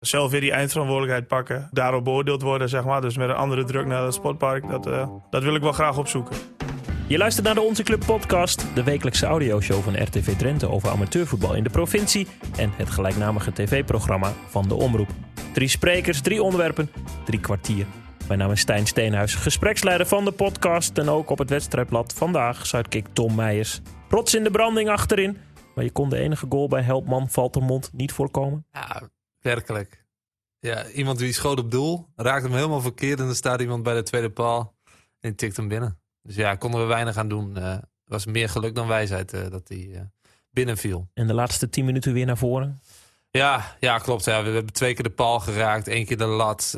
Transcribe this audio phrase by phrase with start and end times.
[0.00, 1.68] zelf weer die eindverantwoordelijkheid pakken.
[1.70, 3.00] Daarop beoordeeld worden, zeg maar.
[3.00, 4.68] Dus met een andere druk naar het sportpark.
[4.68, 6.36] Dat, uh, dat wil ik wel graag opzoeken.
[7.06, 11.54] Je luistert naar de Onze Club podcast, de wekelijkse audioshow van RTV Drenthe over amateurvoetbal
[11.54, 12.26] in de provincie
[12.56, 15.08] en het gelijknamige tv-programma van de Omroep.
[15.52, 16.90] Drie sprekers, drie onderwerpen,
[17.24, 17.86] drie kwartier.
[18.26, 22.66] Mijn naam is Stijn Steenhuis, gespreksleider van de podcast en ook op het wedstrijdblad vandaag
[22.66, 23.80] zuidkick Tom Meijers.
[24.08, 25.38] Rots in de branding achterin,
[25.74, 28.66] maar je kon de enige goal bij Helpman Valtermond niet voorkomen.
[28.72, 29.08] Ja,
[29.40, 30.04] werkelijk.
[30.58, 33.94] Ja, iemand die schoot op doel, raakt hem helemaal verkeerd en er staat iemand bij
[33.94, 34.76] de tweede paal
[35.20, 35.98] en tikt hem binnen.
[36.22, 37.58] Dus ja, konden we weinig aan doen.
[37.58, 40.00] Uh, was meer geluk dan wijsheid uh, dat hij uh,
[40.50, 41.08] binnenviel.
[41.14, 42.80] En de laatste tien minuten weer naar voren?
[43.30, 44.24] Ja, ja klopt.
[44.24, 44.42] Ja.
[44.42, 46.76] We hebben twee keer de paal geraakt, één keer de lat.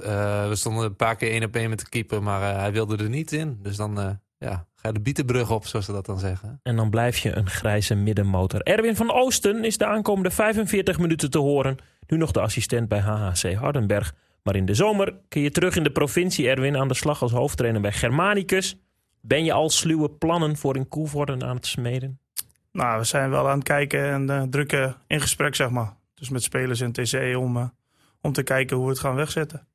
[0.48, 3.08] we stonden een paar keer één op één met de keeper, maar hij wilde er
[3.08, 3.58] niet in.
[3.62, 6.60] Dus dan ja, ga je de bietenbrug op, zoals ze dat dan zeggen.
[6.62, 8.60] En dan blijf je een grijze middenmotor.
[8.60, 11.76] Erwin van Oosten is de aankomende 45 minuten te horen.
[12.12, 14.14] Nu nog de assistent bij HHC Hardenberg.
[14.42, 17.32] Maar in de zomer kun je terug in de provincie, Erwin, aan de slag als
[17.32, 18.76] hoofdtrainer bij Germanicus.
[19.20, 22.18] Ben je al sluwe plannen voor in Koevoorden aan het smeden?
[22.72, 25.96] Nou, we zijn wel aan het kijken en uh, drukken in gesprek, zeg maar.
[26.14, 27.64] Dus met spelers en TC om, uh,
[28.20, 29.66] om te kijken hoe we het gaan wegzetten.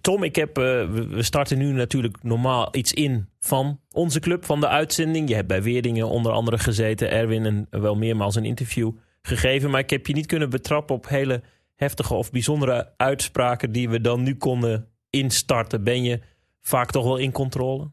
[0.00, 4.60] Tom, ik heb, uh, we starten nu natuurlijk normaal iets in van onze club, van
[4.60, 5.28] de uitzending.
[5.28, 8.90] Je hebt bij Weerdingen onder andere gezeten, Erwin, en wel meermaals een interview
[9.22, 9.70] gegeven.
[9.70, 11.42] Maar ik heb je niet kunnen betrappen op hele
[11.78, 15.84] heftige of bijzondere uitspraken die we dan nu konden instarten.
[15.84, 16.20] Ben je
[16.60, 17.90] vaak toch wel in controle?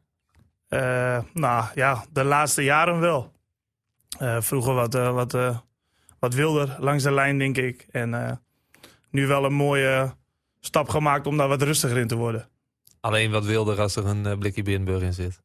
[0.69, 3.31] Uh, nou ja, de laatste jaren wel.
[4.22, 5.38] Uh, vroeger wat, uh, wat,
[6.19, 7.88] wat wilder langs de lijn, denk ik.
[7.92, 8.42] En
[9.09, 10.16] nu wel een mooie
[10.59, 12.49] stap gemaakt om daar wat rustiger in te worden.
[12.99, 15.42] Alleen wat wilder als er een blikje Binnenburg in zit.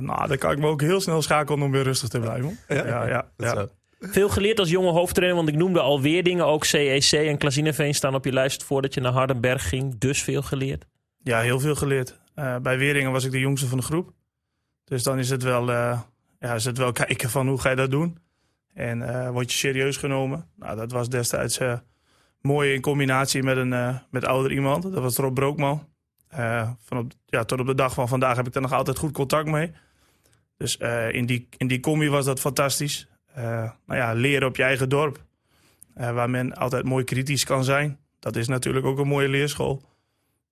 [0.00, 2.58] nou, dan kan ik me ook heel snel schakelen om weer rustig te blijven.
[2.68, 3.68] Ja, ja, ja, ja.
[4.04, 6.46] Veel geleerd als jonge hoofdtrainer, want ik noemde al weer dingen.
[6.46, 9.98] Ook CEC en Klazineveen staan op je lijst voordat je naar Hardenberg ging.
[9.98, 10.86] Dus veel geleerd.
[11.22, 12.20] Ja, heel veel geleerd.
[12.36, 14.12] Uh, bij Weringen was ik de jongste van de groep.
[14.84, 16.00] Dus dan is het wel, uh,
[16.38, 18.18] ja, is het wel kijken van hoe ga je dat doen.
[18.74, 20.48] En uh, word je serieus genomen.
[20.56, 21.58] Nou, dat was destijds
[22.40, 24.82] mooi in combinatie met een met ouder iemand.
[24.82, 25.88] Dat was Rob Brookman.
[26.78, 29.12] van op, ja, tot op de dag van vandaag heb ik er nog altijd goed
[29.12, 29.72] contact mee.
[30.56, 30.76] Dus
[31.10, 33.11] in, die, in die combi was dat fantastisch.
[33.34, 35.24] Nou ja, leren op je eigen dorp.
[35.94, 37.98] waar men altijd mooi kritisch kan zijn.
[38.18, 39.82] Dat is natuurlijk ook een mooie leerschool.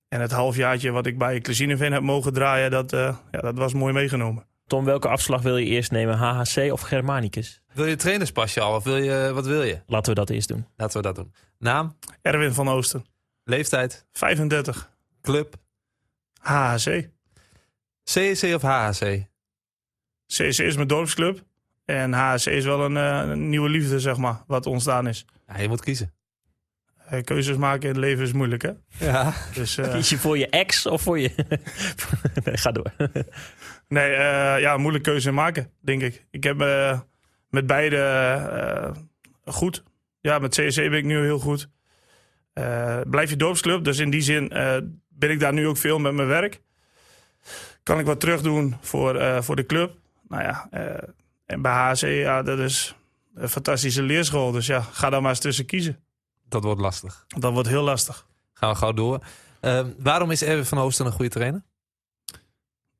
[0.07, 3.73] En het halfjaartje wat ik bij Klesineveen heb mogen draaien, dat, uh, ja, dat was
[3.73, 4.45] mooi meegenomen.
[4.67, 6.17] Tom, welke afslag wil je eerst nemen?
[6.17, 7.61] HHC of Germanicus?
[7.73, 9.79] Wil je trainerspasje al of wil je, wat wil je?
[9.85, 10.65] Laten we dat eerst doen.
[10.75, 11.33] Laten we dat doen.
[11.57, 11.97] Naam?
[12.21, 13.05] Erwin van Oosten.
[13.43, 14.05] Leeftijd?
[14.11, 14.91] 35.
[15.21, 15.55] Club?
[16.39, 17.09] HHC.
[18.03, 19.25] CEC of HHC?
[20.25, 21.43] CEC is mijn dorpsclub.
[21.91, 25.25] En HHC is wel een, uh, een nieuwe liefde, zeg maar, wat ontstaan is.
[25.47, 26.13] Ja, je moet kiezen.
[27.13, 28.71] Uh, keuzes maken in het leven is moeilijk, hè?
[28.99, 29.33] Ja.
[29.53, 29.91] Dus, uh...
[29.93, 31.31] Kies je voor je ex of voor je...
[32.45, 32.91] nee, ga door.
[33.87, 36.25] nee, uh, ja, moeilijk keuze maken, denk ik.
[36.31, 36.57] Ik heb
[37.49, 38.93] met beide
[39.45, 39.83] goed.
[40.21, 41.69] Ja, met CSC ben ik nu heel goed.
[43.09, 44.47] blijf je dorpsclub, dus in die zin
[45.09, 46.61] ben ik daar nu ook veel met mijn werk.
[47.83, 49.97] Kan ik wat terug doen voor, voor de club.
[50.27, 50.69] Nou ja,
[51.51, 52.95] en bij HC, ja, dat is
[53.33, 54.51] een fantastische leerschool.
[54.51, 56.03] Dus ja, ga daar maar eens tussen kiezen
[56.51, 57.25] dat wordt lastig.
[57.27, 58.27] Dat wordt heel lastig.
[58.53, 59.23] Gaan we gauw door.
[59.61, 61.63] Uh, waarom is Erwin van Oosten een goede trainer?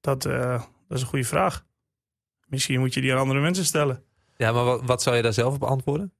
[0.01, 1.66] Dat, uh, dat is een goede vraag.
[2.45, 4.03] Misschien moet je die aan andere mensen stellen.
[4.38, 6.13] Ja, maar wat, wat zou je daar zelf op antwoorden?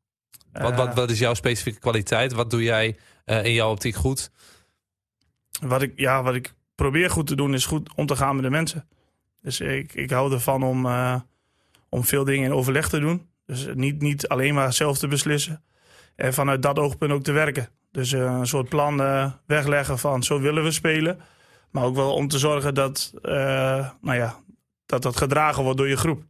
[0.52, 2.34] Wat, wat, wat is jouw specifieke kwaliteit?
[2.34, 4.32] Wat doe jij uh, in jouw optiek goed?
[5.62, 8.44] Wat ik, ja, wat ik probeer goed te doen is goed om te gaan met
[8.44, 8.88] de mensen.
[9.42, 10.86] Dus ik, ik hou ervan om,
[11.92, 13.30] om veel dingen in overleg te doen.
[13.46, 15.64] Dus niet, niet alleen maar zelf te beslissen.
[16.16, 17.70] En vanuit dat oogpunt ook te werken.
[17.92, 21.20] Dus uh, een soort plan uh, wegleggen van zo willen we spelen.
[21.72, 23.32] Maar ook wel om te zorgen dat, uh,
[24.02, 24.36] nou ja,
[24.86, 26.24] dat dat gedragen wordt door je groep.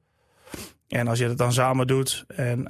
[0.88, 2.68] En als je dat dan samen doet en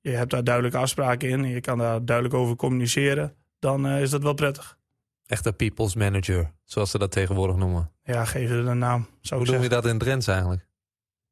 [0.00, 1.44] je hebt daar duidelijke afspraken in...
[1.44, 4.78] en je kan daar duidelijk over communiceren, dan is dat wel prettig.
[5.26, 7.90] Echt een people's manager, zoals ze dat tegenwoordig noemen.
[8.04, 9.08] Ja, geef het een naam.
[9.28, 10.66] Hoe noem je dat in Drents eigenlijk?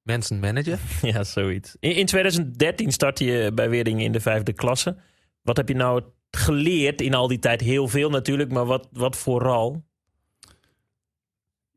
[0.02, 0.78] Mensen manager?
[1.12, 1.76] Ja, zoiets.
[1.80, 4.96] In, in 2013 startte je bij Weerdingen in de vijfde klasse.
[5.42, 7.60] Wat heb je nou geleerd in al die tijd?
[7.60, 9.84] Heel veel natuurlijk, maar wat, wat vooral?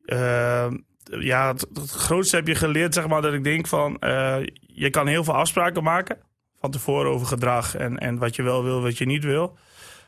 [0.05, 0.71] Uh,
[1.19, 3.97] ja, het, grootste heb je geleerd, zeg maar, dat ik denk van...
[3.99, 6.17] Uh, je kan heel veel afspraken maken
[6.59, 9.57] van tevoren over gedrag en, en wat je wel wil, wat je niet wil.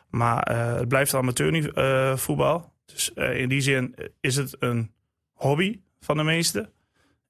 [0.10, 2.74] Maar uh, het blijft amateurvoetbal.
[2.86, 4.92] dus in die zin is het een
[5.34, 6.70] hobby van de meesten.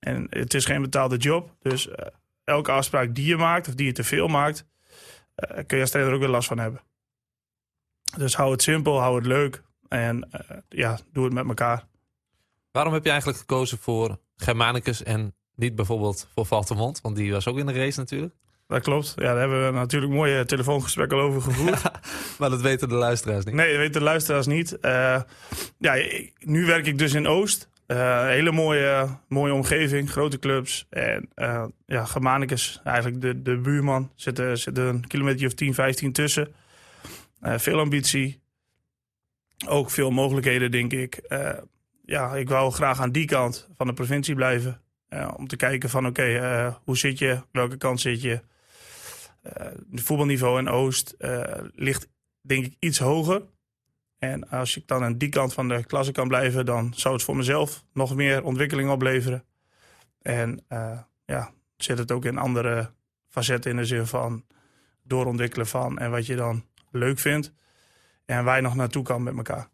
[0.05, 1.55] En het is geen betaalde job.
[1.61, 1.89] Dus
[2.43, 4.65] elke afspraak die je maakt of die je te veel maakt...
[5.51, 6.81] Uh, kun je als trainer ook weer last van hebben.
[8.17, 9.63] Dus hou het simpel, hou het leuk.
[9.87, 11.85] En eh, ja, doe het met elkaar.
[12.71, 17.01] Waarom heb je eigenlijk gekozen voor Germanicus en niet bijvoorbeeld voor Valtemont?
[17.01, 18.33] Want die was ook in de race natuurlijk.
[18.67, 19.13] Dat klopt.
[19.15, 21.81] Ja, daar hebben we natuurlijk mooie telefoongesprekken over gevoerd.
[22.39, 23.53] Maar dat weten de luisteraars niet.
[23.53, 24.79] Nee, dat weten de luisteraars niet.
[24.79, 25.21] Eh,
[25.77, 27.69] ja, ik- nu werk ik dus in Oost.
[27.87, 30.87] Eh, hele mooie, mooie omgeving, grote clubs.
[30.89, 35.73] En eh ja, Germanicus, eigenlijk de, de buurman, zit er, zit een kilometer of 10,
[35.73, 36.53] 15 tussen.
[37.39, 38.43] Eh, veel ambitie.
[39.67, 41.19] Ook veel mogelijkheden, denk ik.
[42.05, 44.81] Ja, ik wou graag aan die kant van de provincie blijven.
[45.37, 47.41] Om te kijken van, oké, hoe zit je?
[47.51, 48.41] Welke kant zit je?
[49.91, 51.15] Het voetbalniveau in Oost
[51.73, 52.07] ligt
[52.41, 53.41] denk ik iets hoger.
[54.17, 57.23] En als ik dan aan die kant van de klasse kan blijven, dan zou het
[57.23, 59.43] voor mezelf nog meer ontwikkeling opleveren.
[60.21, 62.91] En eh, ja, zit het ook in andere
[63.29, 64.45] facetten in de zin van
[65.03, 67.53] doorontwikkelen van en wat je dan leuk vindt.
[68.25, 69.69] En waar je nog naartoe kan met elkaar.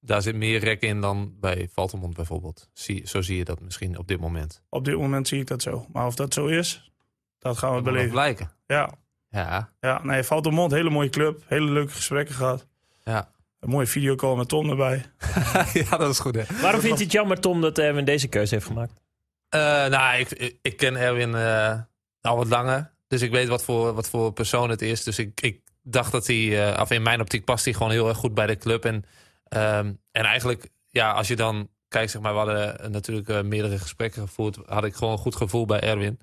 [0.00, 2.70] Daar zit meer rek in dan bij Valtemont bijvoorbeeld.
[2.72, 4.62] Zie, zo zie je dat misschien op dit moment.
[4.68, 5.86] Op dit moment zie ik dat zo.
[5.92, 6.92] Maar of dat zo is,
[7.38, 8.10] dat gaan we Dat beleven.
[8.10, 8.50] blijken.
[8.66, 8.90] Ja,
[9.30, 11.42] Ja, ja nee, Valtemont, hele mooie club.
[11.46, 12.66] Hele leuke gesprekken gehad.
[13.04, 13.36] ja.
[13.60, 15.04] Een mooie videocall met Tom erbij.
[15.90, 16.42] ja, dat is goed hè.
[16.60, 19.00] Waarom vindt hij het jammer, Tom, dat Erwin deze keuze heeft gemaakt?
[19.48, 21.78] Eh, nou, ik, ik, ik ken Erwin eh,
[22.20, 22.90] al wat langer.
[23.08, 25.04] Dus ik weet wat voor, wat voor persoon het is.
[25.04, 28.08] Dus ik, ik dacht dat hij, eh, of in mijn optiek past hij gewoon heel
[28.08, 28.84] erg goed bij de club.
[28.84, 29.04] En,
[29.48, 33.42] ehm, en eigenlijk, ja, als je dan kijkt, zeg maar, we hadden eh, natuurlijk eh,
[33.42, 34.58] meerdere gesprekken gevoerd.
[34.66, 36.18] Had ik gewoon een goed gevoel bij Erwin.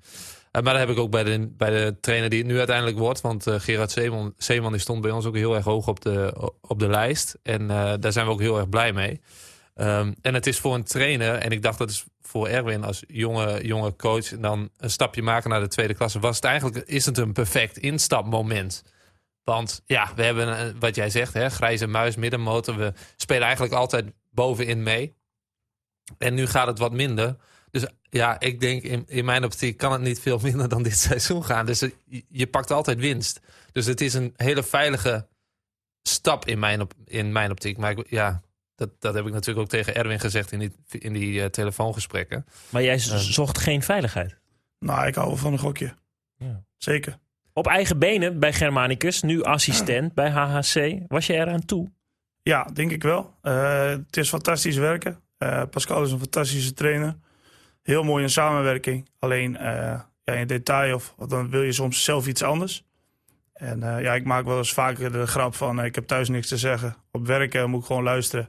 [0.56, 2.98] Eh, maar dat heb ik ook bij de, bij de trainer die het nu uiteindelijk
[2.98, 3.20] wordt.
[3.20, 6.50] Want eh, Gerard Zeeman, Zeeman die stond bij ons ook heel erg hoog op de,
[6.60, 7.38] op de lijst.
[7.42, 9.20] En eh, daar zijn we ook heel erg blij mee.
[9.74, 13.04] Ehm, en het is voor een trainer, en ik dacht dat is voor Erwin als
[13.06, 16.76] jonge, jonge coach, en dan een stapje maken naar de tweede klasse, was het eigenlijk
[16.76, 18.82] is het een perfect instapmoment.
[19.44, 22.76] Want ja, we hebben wat jij zegt, hè, grijze muis, middenmotor.
[22.76, 25.14] We spelen eigenlijk altijd bovenin mee.
[26.18, 27.36] En nu gaat het wat minder.
[27.80, 30.96] Dus ja, ik denk in, in mijn optiek kan het niet veel minder dan dit
[31.08, 31.66] seizoen gaan.
[31.66, 31.90] Dus eh,
[32.28, 33.40] je, pakt altijd winst.
[33.72, 35.26] Dus het is een hele veilige
[36.02, 37.76] stap in mijn, op, in mijn optiek.
[37.76, 38.40] Maar ik, ja,
[38.74, 42.46] dat, dat heb ik natuurlijk ook tegen Erwin gezegd in die, in die eh, telefoongesprekken.
[42.68, 44.36] Maar jij z- zocht geen veiligheid.
[44.78, 45.94] Nou, ik hou wel van een gokje.
[46.36, 46.64] Ja.
[46.76, 47.18] Zeker.
[47.52, 50.98] Op eigen benen bij Germanicus, nu assistent bij HHC.
[51.08, 51.90] Was je eraan toe?
[52.42, 53.34] Ja, denk ik wel.
[53.42, 55.20] Eh, het is fantastisch werken.
[55.38, 57.16] Eh, Pascal is een fantastische trainer.
[57.86, 59.08] Heel mooi in samenwerking.
[59.18, 62.84] Alleen eh, ja, in detail of dan wil je soms zelf iets anders.
[63.52, 66.28] En eh, ja, ik maak wel eens vaker de grap van eh, ik heb thuis
[66.28, 66.96] niks te zeggen.
[67.10, 68.48] Op werk moet ik gewoon luisteren.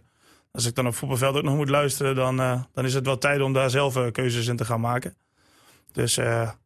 [0.52, 2.38] Als ik dan op voetbalveld ook nog moet luisteren, dan,
[2.74, 5.16] dan is het wel tijd om daar zelf keuzes in te gaan maken.
[5.92, 6.16] Dus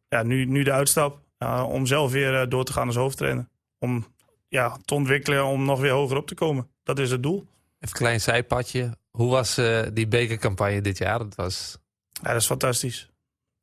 [0.08, 1.20] ja, nu, nu de uitstap
[1.68, 3.48] om zelf weer door te gaan als hoofdtrainer.
[3.78, 4.06] Om
[4.48, 6.68] ja, te ontwikkelen om nog weer hoger op te komen.
[6.82, 7.46] Dat is het doel.
[7.80, 8.96] Even klein zijpadje.
[9.10, 11.18] Hoe was eh, die bekercampagne dit jaar?
[11.18, 11.78] Dat was
[12.22, 13.10] Ja, dat is fantastisch.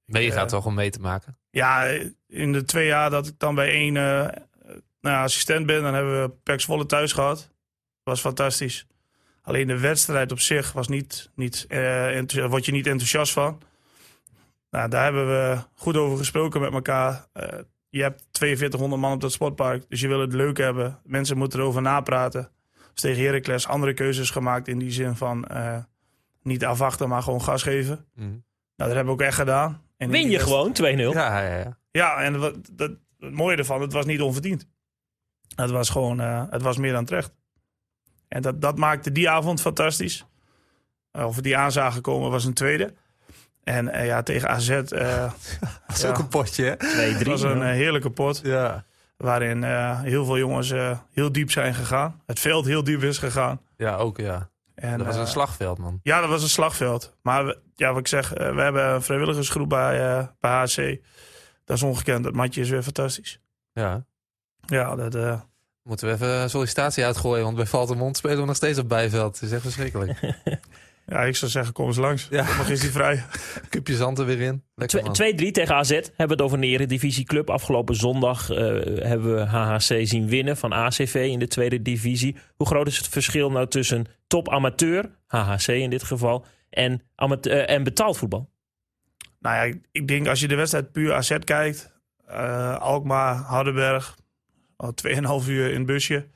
[0.06, 0.46] mega Ja.
[0.46, 1.38] toch om mee te maken.
[1.52, 1.84] Ja,
[2.28, 4.04] in de twee jaar dat ik dan bij één eh,
[5.02, 7.50] nou ja, assistent ben, dan hebben we Pax Volle thuis gehad.
[8.04, 8.86] was fantastisch.
[9.42, 13.62] Alleen de wedstrijd op zich was niet, niet, eh, enthousi- word je niet enthousiast van.
[14.70, 17.26] Nou, daar hebben we goed over gesproken met elkaar.
[17.34, 17.60] Eh,
[17.90, 21.00] je hebt 4200 man op dat sportpark, dus je wil het leuk hebben.
[21.04, 22.52] Mensen moeten erover napraten.
[22.94, 25.78] Dus tegen Heracles andere keuzes gemaakt in die zin van eh,
[26.42, 28.06] niet afwachten, maar gewoon gas geven.
[28.16, 28.42] Nou,
[28.76, 29.72] dat hebben we ook echt gedaan.
[29.98, 30.82] En in Win je gewoon 2-0.
[30.82, 31.78] Ja, ja, ja.
[31.92, 34.68] ja, en wat, dat, het mooie ervan, het was niet onverdiend.
[35.56, 37.32] Het was gewoon, eh, het was meer dan terecht.
[38.28, 40.26] En dat, dat maakte die avond fantastisch.
[41.12, 42.94] Eh, Of we die aan zagen komen was een tweede.
[43.64, 44.80] En eh, ja, tegen AZ eh
[45.88, 46.10] Dat is Ja.
[46.10, 46.76] ook een potje, hè?
[47.14, 47.18] 2-3.
[47.18, 48.40] het was een heerlijke pot.
[48.44, 48.86] Ja.
[49.18, 52.22] Waarin eh, heel veel jongens eh, heel diep zijn gegaan.
[52.26, 53.62] Het veld heel diep is gegaan.
[53.78, 54.50] Ja, ook ja.
[54.80, 56.00] En, Dat was eh, een slagveld, man.
[56.04, 57.16] Ja, dat was een slagveld.
[57.22, 61.02] Maar we- ja, wat ik zeg, eh, we hebben een vrijwilligersgroep bij, eh, bij HC.
[61.66, 62.24] Dat is ongekend.
[62.24, 63.40] Dat matje is weer fantastisch.
[63.74, 64.06] Ja.
[64.66, 65.42] Ja, dat, eh,
[65.84, 69.34] Moeten we even een sollicitatie uitgooien, want bij Valtemont spelen we nog steeds op bijveld.
[69.34, 70.20] Het is echt verschrikkelijk.
[71.10, 72.28] Ja, ik zou zeggen, kom eens langs.
[72.30, 72.58] Ja.
[72.58, 73.24] Nog is die vrij.
[73.70, 74.64] Cupje zand er weer in.
[74.76, 75.16] Lekker man.
[75.48, 75.90] 2-3 tegen AZ.
[75.90, 77.50] Hebben we het over een eredivisieclub.
[77.50, 78.58] Afgelopen zondag eh,
[79.08, 82.36] hebben we HHC zien winnen van ACV in de tweede divisie.
[82.56, 87.50] Hoe groot is het verschil nou tussen top amateur, HHC in dit geval, en, amate-
[87.50, 88.50] eh, en betaald voetbal?
[89.40, 91.98] Nou ja, ik- ik denk als je de wedstrijd puur AZ kijkt.
[92.28, 94.16] eh, Alkmaar, Hardenberg.
[94.76, 96.28] Al 2,5 uur in het busje.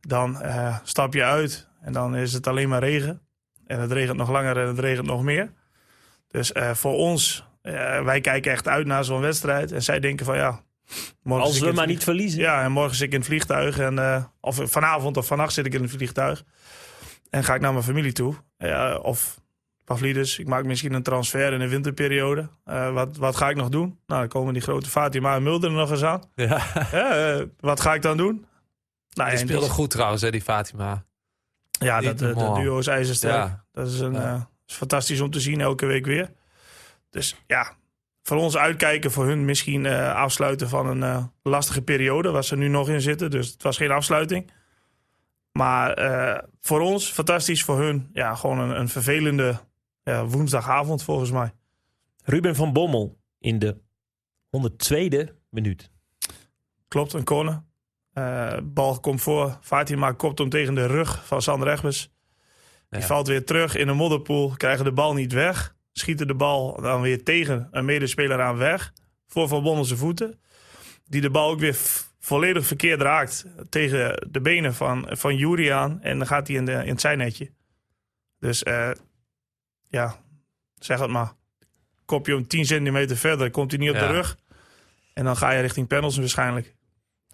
[0.00, 3.20] Dan eh, stap je uit en dan is het alleen maar regen.
[3.66, 5.52] En het regent nog langer en het regent nog meer.
[6.28, 9.72] Dus eh, voor ons, eh, wij kijken echt uit naar zo'n wedstrijd.
[9.72, 10.60] En zij denken van ja,
[11.22, 12.40] Morgen Als we maar niet verliezen.
[12.40, 13.78] Ja, en morgen zit ik in het vliegtuig.
[13.78, 16.44] En, eh, of vanavond of vannacht zit ik in het vliegtuig.
[17.30, 18.34] En ga ik naar mijn familie toe.
[19.02, 19.40] Of
[19.84, 22.48] Pavlidis, ik maak misschien een transfer in de winterperiode.
[22.92, 23.98] Wat, wat ga ik nog doen?
[24.06, 26.22] Nou, dan komen die grote Fatima en Mulder er nog eens aan.
[26.34, 26.60] Ja.
[27.60, 28.46] Wat ga ik dan doen?
[29.10, 31.04] Nou, en speelde die- goed trouwens, hè, die Fatima.
[31.78, 32.54] Ja, dat, Niet eh, normaal.
[32.54, 33.34] duo is ijzersterk.
[33.34, 33.64] Ja.
[33.72, 36.32] Dat is, een, eh, is fantastisch om te zien elke week weer.
[37.10, 37.72] Dus ja,
[38.22, 42.68] voor ons uitkijken, voor hun misschien eh, afsluiten van een lastige periode waar ze nu
[42.68, 43.30] nog in zitten.
[43.30, 44.50] Dus het was geen afsluiting.
[45.52, 45.94] Maar
[46.60, 49.58] voor ons fantastisch, voor hun ja, gewoon een, een vervelende
[50.02, 51.52] ja, woensdagavond volgens mij.
[52.24, 53.76] Ruben van Bommel in de
[54.56, 55.90] 102e minuut.
[56.88, 57.62] Klopt, een corner.
[58.16, 59.58] Eh, bal komt voor.
[59.62, 62.10] Fatima kopt hem tegen de rug van Sander Egbers.
[62.90, 63.06] Die Ja.
[63.06, 64.54] valt weer terug in een modderpoel.
[64.56, 65.74] Krijgen de bal niet weg.
[65.92, 68.92] Schieten de bal dan weer tegen een medespeler aan weg.
[69.26, 70.40] Voor Van Bommel zijn voeten.
[71.04, 71.76] Die de bal ook weer
[72.20, 73.46] volledig verkeerd raakt.
[73.68, 76.02] Tegen de benen van, van aan.
[76.02, 77.50] En dan gaat hij in, de, in het zijnetje.
[78.38, 78.90] Dus eh,
[79.88, 80.16] ja,
[80.74, 81.32] zeg het maar.
[82.04, 83.50] Kop je hem 10 centimeter verder.
[83.50, 84.06] Komt hij niet op Ja.
[84.06, 84.36] de rug.
[85.14, 86.74] En dan ga je richting panels waarschijnlijk.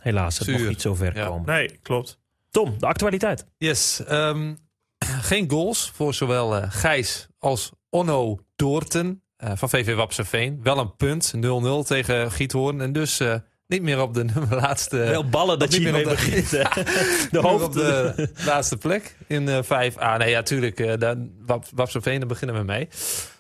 [0.03, 0.57] Helaas, het Zuur.
[0.57, 1.27] mocht niet zo ver Ja.
[1.27, 1.47] komen.
[1.55, 2.19] Nee, klopt.
[2.51, 3.47] Tom, de actualiteit.
[3.59, 4.05] Yes.
[4.05, 4.55] ehm,
[5.31, 10.61] geen goals voor zowel eh, Gijs als Onno Doorten eh, van VV Wapseveen.
[10.63, 11.41] Wel een punt, 0-0
[11.87, 12.81] tegen Giethoorn.
[12.81, 13.35] En dus eh,
[13.67, 14.97] niet meer op de laatste...
[14.97, 16.51] Wel ballen dat niet je meer mee op de- begint.
[16.51, 17.65] De Nog hoofd.
[17.65, 20.17] op de laatste plek in eh 5A.
[20.19, 20.81] Nee, ja, tuurlijk.
[20.81, 21.17] eh daar,
[21.47, 22.89] Wap, Wapseveen, daar beginnen we mee.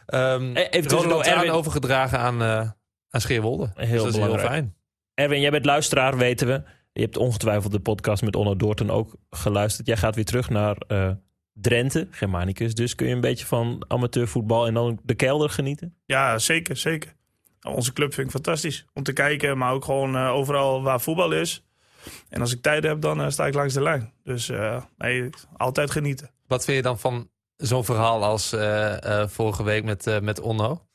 [0.06, 1.50] Ehm Eh, even Erwin.
[1.50, 2.70] overgedragen aan, eh
[3.10, 3.70] aan Scheerwolde.
[3.74, 4.52] Heel dus dat is heel belangrijk.
[4.52, 4.74] fijn.
[5.14, 6.62] Erwin, jij bent luisteraar, weten we.
[6.92, 9.86] Je hebt ongetwijfeld de podcast met Onno Doorten ook geluisterd.
[9.86, 11.10] Jij gaat weer terug naar eh,
[11.52, 12.74] Drenthe, Germanicus.
[12.74, 15.96] Dus kun je een beetje van amateurvoetbal en dan de kelder genieten?
[16.06, 17.14] Ja, zeker, zeker.
[17.62, 21.32] Onze club vind ik fantastisch om te kijken, maar ook gewoon eh, overal waar voetbal
[21.32, 21.64] is.
[22.28, 24.12] En als ik tijd heb, dan eh, sta ik langs de lijn.
[24.22, 26.30] Dus eh, nee, altijd genieten.
[26.46, 30.40] Wat vind je dan van zo'n verhaal als eh, eh, vorige week met, eh, met
[30.40, 30.86] Onno?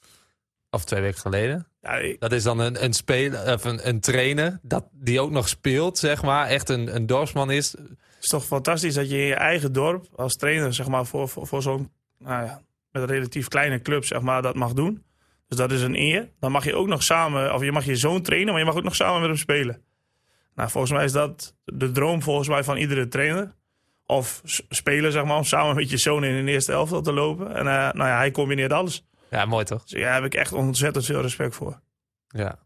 [0.69, 1.67] Of twee weken geleden.
[2.19, 5.97] Dat is dan een, een, speler, of een, een trainer dat, die ook nog speelt,
[5.97, 6.47] zeg maar.
[6.47, 7.71] Echt een, een dorpsman is.
[7.71, 7.87] het
[8.21, 11.47] is toch fantastisch dat je in je eigen dorp als trainer, zeg maar, voor, voor,
[11.47, 15.03] voor zo'n nou ja, met een relatief kleine club, zeg maar, dat mag doen.
[15.47, 16.29] Dus dat is een eer.
[16.39, 18.75] Dan mag je ook nog samen, of je mag je zoon trainen, maar je mag
[18.75, 19.81] ook nog samen met hem spelen.
[20.55, 23.55] Nou, volgens mij is dat de droom volgens mij van iedere trainer.
[24.05, 27.13] Of s- spelen, zeg maar, om samen met je zoon in een eerste elftal te
[27.13, 27.47] lopen.
[27.55, 29.05] En eh, nou ja, hij combineert alles.
[29.29, 29.83] Ja, mooi toch?
[29.83, 31.79] Dus daar heb ik echt ontzettend veel respect voor.
[32.27, 32.59] Ja.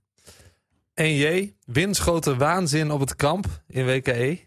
[0.94, 4.39] En J, windschoten waanzin op het kamp in WKE.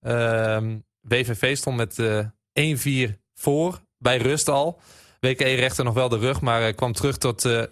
[0.00, 4.80] Ehm BVV stond met eh 1-4 voor bij rust al.
[5.20, 7.62] WKE rechte nog wel de rug, maar eh, kwam terug tot eh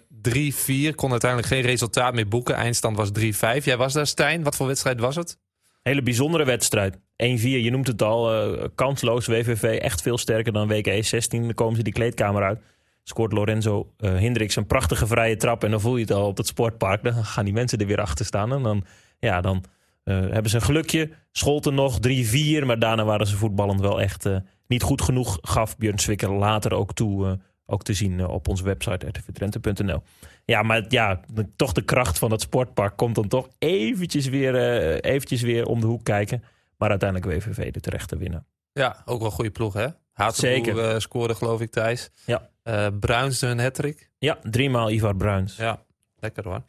[0.91, 0.95] 3-4.
[0.95, 2.55] Kon uiteindelijk geen resultaat meer boeken.
[2.55, 3.63] Eindstand was 3-5.
[3.63, 4.43] Jij was daar, Stijn.
[4.43, 5.37] Wat voor wedstrijd was het?
[5.81, 6.95] Hele bijzondere wedstrijd.
[6.95, 6.99] 1-4,
[7.41, 8.33] je noemt het al.
[8.33, 11.43] eh, kansloos, WVV echt veel sterker dan WKE 16.
[11.43, 12.59] Dan komen ze die kleedkamer uit.
[13.07, 15.63] Scoort Lorenzo Hendricks een prachtige vrije trap.
[15.63, 17.03] En dan voel je het al op het sportpark.
[17.03, 18.51] Dan gaan die mensen er weer achter staan.
[18.51, 18.85] En dan,
[19.19, 19.63] ja, dan
[20.03, 21.09] eh, hebben ze een gelukje.
[21.31, 22.65] Scholten nog 3-4.
[22.65, 24.37] Maar daarna waren ze voetballend wel echt eh,
[24.67, 25.37] niet goed genoeg.
[25.41, 27.39] Gaf Björn Swikker later ook toe.
[27.65, 30.01] ook te zien op onze website rtvtrente.nl.
[30.45, 31.19] Ja, maar ja,
[31.55, 34.55] toch de kracht van het sportpark komt dan toch eventjes weer,
[34.99, 36.43] eventjes weer om de hoek kijken.
[36.77, 38.45] Maar uiteindelijk WVV de terechte winnaar.
[38.73, 39.87] Ja, ook wel een goede ploeg, hè?
[40.33, 40.79] Zeker.
[40.79, 42.09] eh, scoorde, geloof ik, Thijs.
[42.25, 42.49] Ja.
[42.63, 44.09] Eh Bruins een hat-trick.
[44.17, 45.55] Ja, driemaal Ivar Bruins.
[45.55, 45.83] Ja,
[46.19, 46.61] lekker hoor.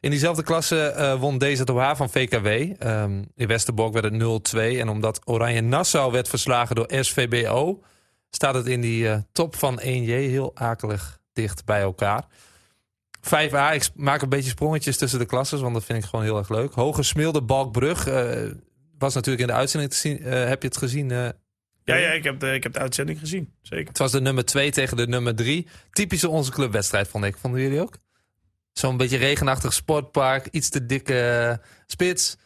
[0.00, 2.46] In diezelfde klasse eh, won DZOH van VKW.
[2.78, 4.80] Ehm, in Westerbork werd het 0-2.
[4.80, 7.82] En omdat Oranje Nassau werd verslagen door SVBO...
[8.30, 12.24] staat het in die top van 1J heel akelig dicht bij elkaar.
[13.20, 15.60] 5A, ik maak een beetje sprongetjes tussen de klasses...
[15.60, 16.72] want dat vind ik gewoon heel erg leuk.
[16.72, 18.04] Hoge Smilde, Balkbrug...
[18.98, 20.22] was natuurlijk in de uitzending te zien.
[20.22, 21.32] Heb je het gezien?
[21.86, 23.54] Ja, ja ik, heb de, ik heb de uitzending gezien.
[23.62, 23.88] Zeker.
[23.88, 25.68] Het was de nummer 2 tegen de nummer 3.
[25.90, 27.36] Typische onze clubwedstrijd, vond ik.
[27.36, 27.98] Vonden jullie ook?
[28.72, 32.36] Zo'n beetje regenachtig sportpark, iets te dikke eh, spits.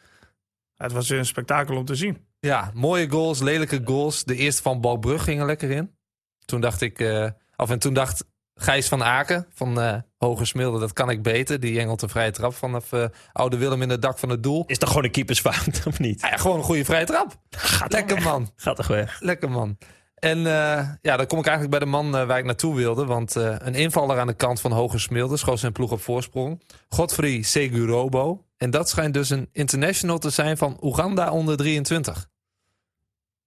[0.77, 2.27] Het was weer een spektakel om te zien.
[2.41, 4.25] Ja, mooie goals, lelijke goals.
[4.25, 5.97] De eerste van Balkbrug ging er lekker in.
[6.45, 8.25] Toen dacht ik, eh, of en toen dacht
[8.63, 11.61] Gijs van Aken van eh Hoge Smilde, dat kan ik beter.
[11.61, 14.65] Die engelt een vrije trap vanaf eh, Oude Willem in het dak van het doel.
[14.67, 16.21] Is toch gewoon een keepersfout, of niet?
[16.21, 17.37] Ja, gewoon een goede vrije trap.
[17.51, 18.51] Gaat Lekker man.
[18.57, 19.21] Gaat toch weg.
[19.21, 19.79] Lekker man.
[20.15, 23.05] En eh, ja, dan kom ik eigenlijk bij de man waar ik naartoe wilde.
[23.05, 26.63] Want eh, een invaller aan de kant van Hoge Smilde schoot zijn ploeg op voorsprong.
[26.89, 28.45] Godfrey Segurobo.
[28.57, 32.29] En dat schijnt dus een international te zijn van Oeganda onder 23.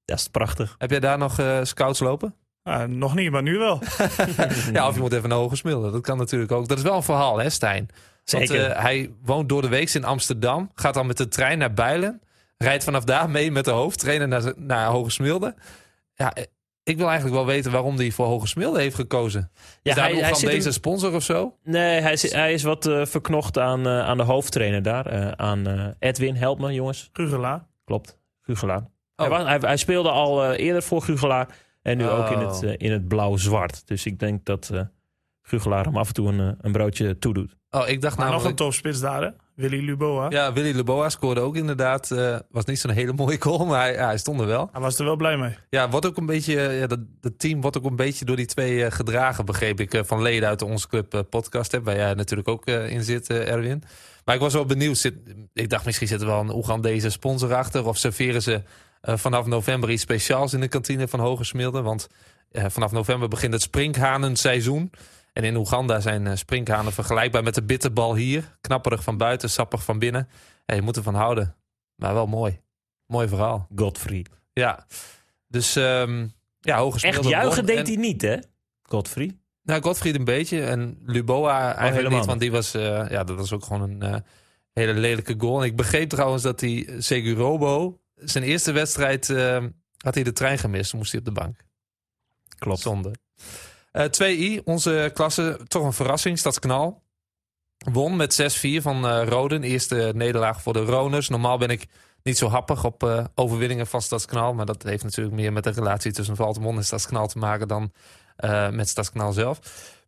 [0.05, 0.75] Dat is prachtig.
[0.77, 2.35] Heb jij daar nog scouts lopen?
[2.63, 3.79] Ah, nog niet, maar nu wel.
[4.73, 5.91] Ja, of je moet even naar Hoge Smilde.
[5.91, 6.67] Dat kan natuurlijk ook.
[6.67, 7.87] Dat is wel een verhaal, hè Stijn?
[8.25, 8.65] Want Zeker.
[8.69, 10.71] eh, hij woont door de week in Amsterdam.
[10.75, 12.21] Gaat dan met de trein naar Bijlen.
[12.57, 15.55] Rijdt vanaf daar mee met de hoofdtrainer naar, naar Hogesmilde.
[16.15, 16.43] Ja, eh,
[16.83, 19.51] ik wil eigenlijk wel weten waarom hij voor Hogesmilde heeft gekozen.
[19.81, 21.55] ja, is daar hij, hij zit deze sponsor of zo?
[21.63, 25.05] Nee, hij is, hij is wat eh, verknocht aan, eh, aan de hoofdtrainer daar.
[25.05, 27.09] eh, aan eh, Edwin, help me jongens.
[27.13, 27.67] Gugela.
[27.85, 28.77] Klopt, Gugelaar.
[28.79, 28.85] Oh.
[29.15, 31.47] Hij, was- hij, hij speelde al eh, eerder voor Gugelaar.
[31.83, 32.51] En nu ook in Oh.
[32.53, 33.87] het, eh, in het blauw-zwart.
[33.87, 34.81] Dus ik denk dat eh
[35.45, 37.55] Gugelaar hem af en toe een, eh, een broodje toedoet.
[37.69, 39.29] Oh, ik dacht Maar nog een topspits daar, hè?
[39.55, 40.29] Willy Luboa.
[40.29, 42.11] Ja, Willy Leboa scoorde ook inderdaad.
[42.11, 44.69] eh, was niet zo'n hele mooie goal, maar hij, ja, hij stond er wel.
[44.71, 45.55] Hij was er wel blij mee.
[45.69, 48.45] Ja, wordt ook een beetje, ja, dat, dat team wordt ook een beetje door die
[48.45, 51.71] twee eh, gedragen, begreep ik, eh, van leden uit de Onze Club podcast.
[51.71, 53.83] Hè, waar jij natuurlijk ook eh, in zit, eh, Erwin.
[54.25, 54.97] Maar ik was wel benieuwd.
[54.97, 55.15] Zit,
[55.53, 57.85] ik dacht, misschien zit er wel een Oegandese sponsor achter.
[57.87, 58.61] Of serveren ze
[59.03, 61.81] vanaf november iets speciaals in de kantine van Hogesmilde.
[61.81, 62.07] Want
[62.51, 64.91] eh, vanaf november begint het sprinkhanenseizoen.
[65.33, 68.57] En in Oeganda zijn eh, sprinkhanen vergelijkbaar met de bitterbal hier.
[68.61, 70.27] Knapperig van buiten, sappig van binnen.
[70.65, 71.55] Ja, je moet ervan houden.
[71.95, 72.59] Maar wel mooi.
[73.07, 73.67] Mooi verhaal.
[73.75, 74.25] Godfrey.
[74.53, 74.85] Ja,
[75.47, 76.27] dus ehm
[76.59, 77.65] ja, Hogesmilde Echt juichen won.
[77.65, 78.37] deed En- hij niet, hè?
[78.81, 79.37] Godfrey.
[79.63, 83.37] Nou, Godfried een beetje en Luboa eigenlijk helemaal niet, want die was, eh, ja, dat
[83.37, 84.19] was ook gewoon een eh,
[84.73, 85.59] hele lelijke goal.
[85.59, 89.65] En ik begreep trouwens dat die Segurobo, zijn eerste wedstrijd, eh,
[89.97, 91.59] had hij de trein gemist, moest hij op de bank.
[92.57, 92.79] Klopt.
[92.79, 93.11] Zonde.
[93.91, 97.03] Eh 2i, onze klasse, toch een verrassing, Stadsknal.
[97.77, 99.63] Won met 6-4 van eh Roden.
[99.63, 101.29] Eerste nederlaag voor de Roners.
[101.29, 101.87] Normaal ben ik
[102.23, 104.53] niet zo happig op eh, overwinningen van Stadsknal.
[104.53, 107.91] Maar dat heeft natuurlijk meer met de relatie tussen Valtemont en Stadsknal te maken dan
[108.35, 109.59] eh, met Stadsknal zelf.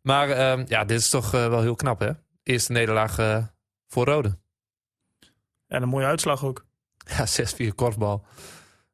[0.02, 2.10] Maar eh, ja, dit is toch eh, wel heel knap, hè?
[2.42, 3.44] Eerste nederlaag eh,
[3.86, 4.40] voor Roden.
[5.66, 6.65] En een mooie uitslag ook.
[7.06, 7.26] Ja,
[7.70, 8.24] 6-4 korfbal.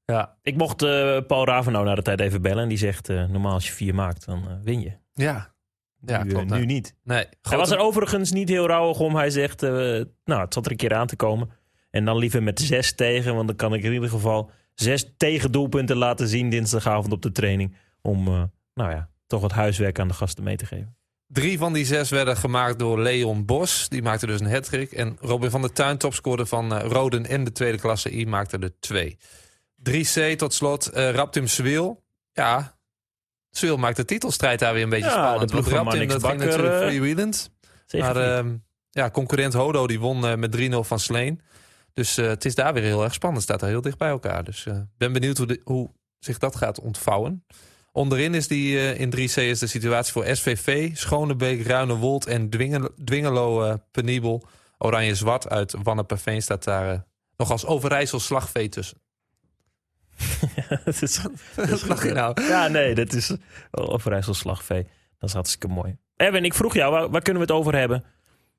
[0.05, 2.63] Ja, Ik mocht eh, Paul Ravenau na de tijd even bellen.
[2.63, 4.93] En die zegt, eh, normaal als je vier maakt, dan eh, win je.
[5.15, 5.51] ja.
[6.07, 6.51] Ja, nu, klopt.
[6.51, 6.95] nu niet.
[7.05, 9.17] Nee, Hij was er overigens niet heel rauwig om.
[9.17, 11.51] Hij zegt, nou, het zat er een keer aan te komen.
[11.91, 13.35] En dan liever met zes tegen.
[13.35, 17.77] Want dan kan ik in ieder geval zes tegendoelpunten laten zien dinsdagavond op de training.
[18.01, 18.25] Om,
[18.75, 20.97] nou ja, toch wat huiswerk aan de gasten mee te geven.
[21.33, 23.89] Drie van die zes werden gemaakt door Leon Bos.
[23.89, 27.45] Die maakte dus een hat En Robin van der Tuin, topscorer van eh, Roden en
[27.45, 29.19] de tweede klasse I, maakte er twee.
[29.91, 32.03] 3C tot slot, eh Raptim Swiel.
[32.33, 32.79] Ja,
[33.51, 35.53] Swiel maakt de titelstrijd daar weer een beetje Ja, spannend.
[35.53, 37.51] Want Raptim, dat ging Bakker, natuurlijk eh, freewheelend.
[37.61, 38.17] Maar Zeker.
[38.37, 38.57] ehm,
[38.91, 41.41] ja, concurrent Hodo die won eh, met 3-0 van Sleen.
[41.93, 43.43] Dus eh, het is daar weer heel erg spannend.
[43.43, 44.45] staat er heel dicht bij elkaar.
[44.45, 47.45] Dus ik ben benieuwd hoe, de- hoe zich dat gaat ontvouwen.
[47.93, 52.89] Onderin is die eh, in 3C is de situatie voor SVV, Schonebeek, Ruinewold en Dwingelo,
[53.05, 54.47] Dwingelo eh, Penibel.
[54.79, 57.01] Oranje-zwart uit Wanneperveen staat daar eh,
[57.37, 58.99] nog als Overijssel slagvee tussen.
[60.85, 61.23] Het is,
[61.55, 62.43] Wat lach je nou?
[62.43, 63.37] ja, nee, dat is
[63.71, 64.83] Overijssel slagvee.
[65.19, 65.97] Dat is hartstikke mooi.
[66.17, 68.05] Erwin, ik vroeg jou, waar, waar kunnen we het over hebben?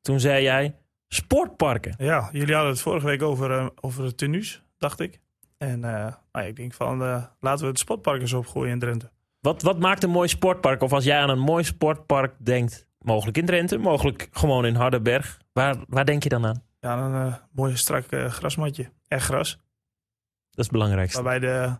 [0.01, 0.75] Toen zei jij,
[1.07, 1.95] sportparken.
[1.97, 5.19] Ja, jullie hadden het vorige week over, eh, over de tenues, dacht ik.
[5.57, 9.11] En eh, nou, ik denk van, eh, laten we het sportpark eens opgooien in Drenthe.
[9.43, 10.81] Wat, wat maakt een mooi sportpark?
[10.81, 15.39] Of als jij aan een mooi sportpark denkt, mogelijk in Drenthe, mogelijk gewoon in Hardenberg.
[15.53, 16.63] Waar, waar denk je dan aan?
[16.79, 18.91] Ja, een eh mooi strak eh, grasmatje.
[19.07, 19.51] Echt gras.
[19.51, 21.23] Dat is het belangrijkste.
[21.23, 21.77] Waarbij de,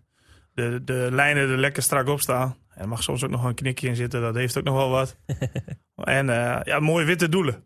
[0.54, 2.56] de, de lijnen er lekker strak op staan.
[2.69, 5.17] Er mag soms ook nog een knikje in zitten, dat heeft ook nog wel wat.
[5.95, 7.63] en eh, ja, mooie witte doelen.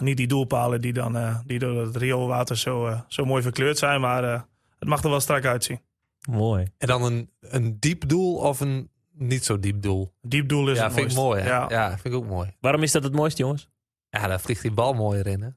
[0.00, 3.78] Niet die doelpalen die dan eh, die door het rioolwater zo, eh, zo mooi verkleurd
[3.78, 4.40] zijn, maar eh,
[4.78, 5.80] het mag er wel strak uitzien.
[6.28, 6.66] Mooi.
[6.78, 10.12] En dan een, een diep doel of een niet zo diep doel?
[10.20, 11.40] Diep doel is ja, het vind ik mooi.
[11.42, 11.48] Hè?
[11.48, 11.88] Ja, Ja.
[11.90, 12.56] vind ik ook mooi.
[12.60, 13.68] Waarom is dat het mooiste, jongens?
[14.08, 15.42] Ja, daar vliegt die bal mooier in.
[15.42, 15.48] Hè?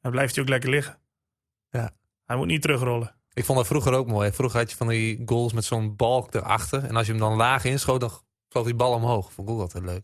[0.00, 0.98] Dan blijft hij ook lekker liggen.
[1.70, 1.90] Ja.
[2.24, 3.14] Hij moet niet terugrollen.
[3.32, 4.32] Ik vond dat vroeger ook mooi.
[4.32, 6.84] Vroeger had je van die goals met zo'n balk erachter.
[6.84, 8.10] En als je hem dan laag inschoot, dan
[8.48, 9.32] vloog die bal omhoog.
[9.32, 10.02] Vond ik ook altijd leuk.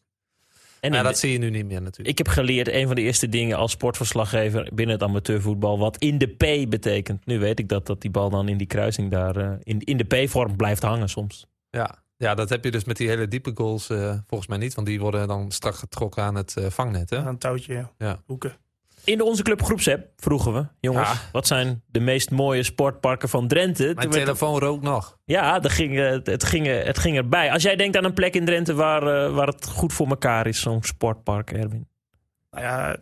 [0.80, 2.08] En ja, dat de- zie je nu niet meer natuurlijk.
[2.08, 6.18] ik heb geleerd, een van de eerste dingen als sportverslaggever binnen het amateurvoetbal, wat in
[6.18, 7.26] de P betekent.
[7.26, 9.96] Nu weet ik dat, dat die bal dan in die kruising daar eh, in, in
[9.96, 11.46] de P-vorm blijft hangen soms.
[11.70, 12.02] Ja.
[12.24, 14.74] Ja, dat heb je dus met die hele diepe goals eh, volgens mij niet.
[14.74, 17.10] Want die worden dan strak getrokken aan het eh, vangnet.
[17.10, 17.18] Hè?
[17.18, 18.20] Aan een touwtje Ja.
[18.26, 18.52] hoeken.
[19.04, 21.18] In de Onze Club groepsapp vroegen we, jongens, Ja.
[21.32, 23.82] wat zijn de meest mooie sportparken van Drenthe?
[23.84, 25.18] Mijn Toen werd- telefoon rookt nog.
[25.24, 27.50] Ja, dat ging, eh, het, ging, het ging erbij.
[27.52, 30.60] Als jij denkt aan een plek in Drenthe waar, waar het goed voor elkaar is,
[30.60, 31.88] zo'n sportpark, Erwin.
[32.50, 32.96] Nou ja,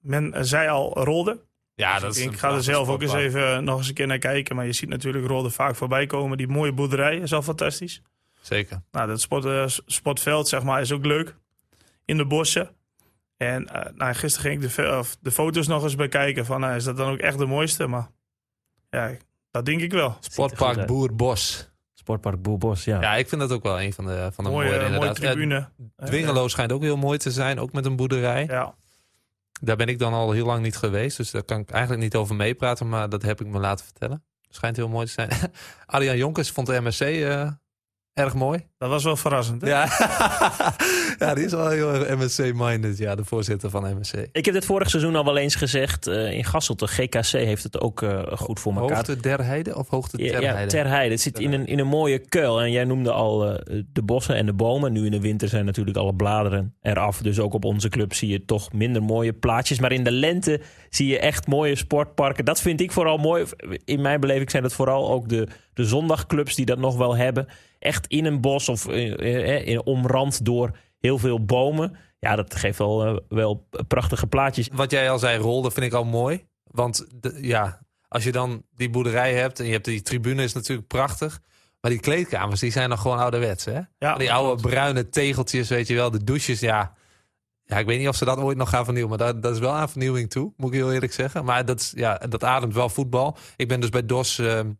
[0.00, 1.40] men zei al Rolde.
[1.74, 4.56] Ja, Dus ik ga er zelf ook eens even nog eens een keer naar kijken.
[4.56, 6.36] Maar je ziet natuurlijk Rolde vaak voorbij komen.
[6.36, 8.02] Die mooie boerderij is al fantastisch.
[8.44, 8.82] Zeker.
[8.90, 11.36] Nou, dat sport, eh, sportveld zeg maar, is ook leuk.
[12.04, 12.70] In de bossen.
[13.36, 16.46] En eh, nou, gisteren ging ik de, de foto's nog eens bekijken.
[16.46, 17.86] Van, nou, is dat dan ook echt de mooiste?
[17.86, 18.08] Maar
[18.90, 19.10] ja,
[19.50, 20.16] dat denk ik wel.
[20.20, 20.86] Sportpark.
[20.86, 21.70] Boerbos.
[21.94, 23.00] Sportpark Boerbos, ja.
[23.00, 25.16] Ja, ik vind dat ook wel een van de, van de mooie, mooie mooie inderdaad.
[25.16, 25.68] tribune.
[25.96, 27.60] Eh, Dwingelo schijnt ook heel mooi te zijn.
[27.60, 28.44] Ook met een boerderij.
[28.46, 28.74] Ja,
[29.60, 31.16] Daar ben ik dan al heel lang niet geweest.
[31.16, 32.88] Dus daar kan ik eigenlijk niet over meepraten.
[32.88, 34.24] Maar dat heb ik me laten vertellen.
[34.48, 35.30] Schijnt heel mooi te zijn.
[35.86, 37.50] Adriaan Jonkers vond de MSC eh,
[38.14, 38.66] erg mooi.
[38.78, 39.62] Dat was wel verrassend.
[39.62, 39.68] Hè?
[39.68, 39.88] Ja.
[41.18, 42.98] ja, die is wel heel erg MSC-minded.
[42.98, 44.14] Ja, de voorzitter van MSC.
[44.32, 46.06] Ik heb dit vorig seizoen al wel eens gezegd.
[46.06, 48.96] eh, in Gasselte, GKC heeft het ook eh, goed voor elkaar.
[48.96, 50.70] Hoogte der Heide of hoogte ter Ja, Heide?
[50.70, 51.10] ter heide.
[51.14, 52.60] Het zit in een, in een mooie kuil.
[52.60, 54.92] En jij noemde al eh, de bossen en de bomen.
[54.92, 57.18] Nu in de winter zijn natuurlijk alle bladeren eraf.
[57.18, 59.78] Dus ook op onze club zie je toch minder mooie plaatjes.
[59.80, 62.44] Maar in de lente zie je echt mooie sportparken.
[62.44, 63.44] Dat vind ik vooral mooi.
[63.84, 67.46] In mijn beleving zijn het vooral ook de, de zondagclubs die dat nog wel hebben.
[67.84, 71.96] Echt in een bos of eh, eh, in, omrand door heel veel bomen.
[72.18, 74.68] Ja, dat geeft wel, eh, wel prachtige plaatjes.
[74.72, 76.46] Wat jij al zei, Rol, dat vind ik al mooi.
[76.64, 80.52] Want de- ja, als je dan die boerderij hebt en je hebt die tribune is
[80.52, 81.40] natuurlijk prachtig.
[81.80, 83.80] Maar die kleedkamers, die zijn nog gewoon ouderwets, hè?
[83.98, 86.10] Ja, die oude bruine tegeltjes, weet je wel.
[86.10, 86.94] De douches, ja.
[87.64, 89.18] Ja, ik weet niet of ze dat ooit nog gaan vernieuwen.
[89.18, 91.44] Maar dat, dat is wel aan vernieuwing toe, moet ik heel eerlijk zeggen.
[91.44, 93.36] Maar dat, is, ja, dat ademt wel voetbal.
[93.56, 94.70] Ik ben dus bij DOS ehm,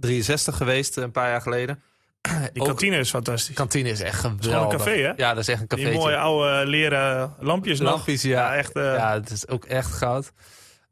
[0.00, 1.82] 63 geweest eh, een paar jaar geleden.
[2.52, 3.54] Die Ook- kantine is fantastisch.
[3.54, 4.44] kantine is echt geweldig.
[4.44, 5.12] gewoon een café, hè?
[5.16, 5.84] Ja, dat is echt een café.
[5.84, 7.90] Die mooie oude leren lampjes nog.
[7.90, 8.30] Lampjes, ja.
[8.30, 10.32] Ja, echt, eh, ja, het is ook echt goud.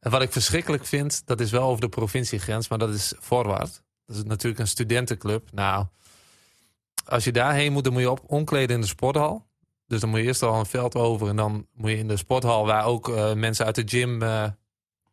[0.00, 3.82] En wat ik verschrikkelijk vind, dat is wel over de provinciegrens, maar dat is Voorwaard.
[4.06, 5.48] Dat is natuurlijk een studentenclub.
[5.52, 5.86] Nou,
[7.04, 9.46] als je daarheen moet, dan moet je op omkleden in de sporthal.
[9.86, 12.16] Dus dan moet je eerst al een veld over en dan moet je in de
[12.16, 14.22] sporthal, waar ook eh, mensen uit de gym.
[14.22, 14.44] eh,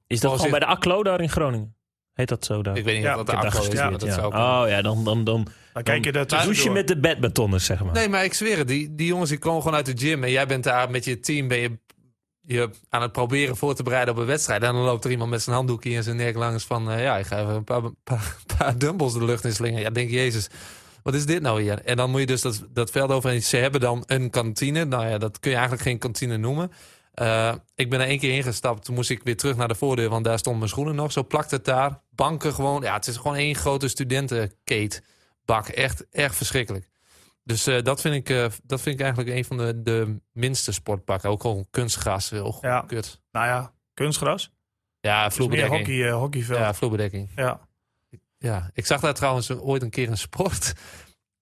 [0.08, 1.75] Is dat gewoon bij de Aklo daar in Groningen?
[2.19, 2.77] Heet dat zo daar?
[2.77, 4.13] ik weet niet Ja, dat de afval is, dat ja.
[4.13, 4.62] zou kunnen.
[4.62, 7.93] Oh ja, dan, dan, dan, Dan kijk je douche je met de bedbetonners, zeg maar.
[7.93, 10.32] Nee, maar ik zweer het, die, die jongens die komen gewoon uit de gym en
[10.32, 11.79] jij bent daar met je team, ben je,
[12.41, 14.63] je aan het proberen voor te bereiden op een wedstrijd.
[14.63, 17.17] En dan loopt er iemand met zijn handdoekje en zijn nek langs van, eh, ja,
[17.17, 19.82] ik ga even een paar, paar, paar dumbbells de lucht in slingen.
[19.82, 20.47] Ja, denk Jezus,
[21.03, 21.82] wat is dit nou hier?
[21.82, 24.86] En dan moet je dus dat, dat veld over en ze hebben dan een kantine.
[24.86, 26.71] Nou ja, dat kun je eigenlijk geen kantine noemen.
[27.19, 30.10] Eh, ik ben er één keer ingestapt, toen moest ik weer terug naar de voordeur,
[30.10, 31.12] want daar stonden mijn schoenen nog.
[31.12, 32.82] Zo plakt het daar, banken gewoon.
[32.82, 35.67] Ja, het is gewoon één grote studentenkeetbak.
[35.67, 36.89] Echt, echt verschrikkelijk.
[37.43, 40.71] Dus eh, dat, vind ik, eh, dat vind ik eigenlijk een van de, de minste
[40.71, 41.29] sportpakken.
[41.29, 42.84] Ook gewoon kunstgras, heel goed, Ja.
[42.88, 43.21] kut.
[43.32, 44.51] Nou ja, kunstgras.
[44.99, 45.77] Ja, vloerbedekking.
[45.88, 46.58] hockey, hockeyveld.
[46.60, 46.73] Ja, Ja.
[46.73, 47.29] vloerbedekking.
[47.36, 47.67] ja.
[48.38, 50.73] Ja, ik zag daar trouwens ooit een keer een sport.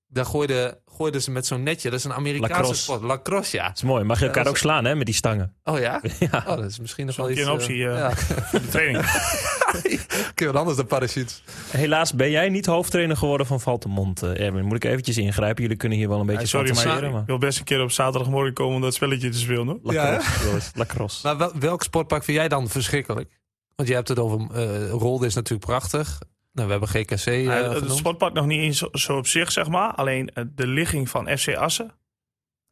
[0.10, 1.90] Daar gooiden, gooiden ze met zo'n netje.
[1.90, 2.84] Dat is een Amerikaanse Lacrosse.
[2.84, 3.02] sport.
[3.02, 3.68] Lacrosse, ja.
[3.68, 4.04] Dat is mooi.
[4.04, 5.56] Mag je elkaar ook is- slaan, hè, met die stangen?
[5.64, 6.02] Oh ja?
[6.32, 6.44] ja.
[6.48, 7.48] Oh, dat is misschien nog Dat wel is iets...
[7.48, 7.98] een optie, eh, eh.
[7.98, 8.12] ja.
[8.50, 9.06] Voor de training.
[10.36, 11.44] Kun je wat anders dan parachutes.
[11.70, 14.66] Helaas ben jij niet hoofdtrainer geworden van Valtemont, eh, Erwin.
[14.66, 15.62] Moet ik eventjes ingrijpen?
[15.62, 17.92] Jullie kunnen hier wel een beetje Ja, sorry, maar ik wil best een keer op
[17.92, 19.68] zaterdagmorgen komen om dat spelletje te spelen.
[19.68, 19.80] Hoor.
[19.84, 21.20] Lacrosse, lacrosse.
[21.28, 23.40] Maar wel- welk sportpak vind jij dan verschrikkelijk?
[23.76, 24.48] Want je hebt het over...
[24.54, 26.20] eh Rolde is natuurlijk prachtig.
[26.58, 29.68] Nou, we hebben GKC eh, het sportpark nog niet eens zo, zo op zich, zeg
[29.68, 29.92] maar.
[29.94, 31.92] Alleen eh, de ligging van FC Assen.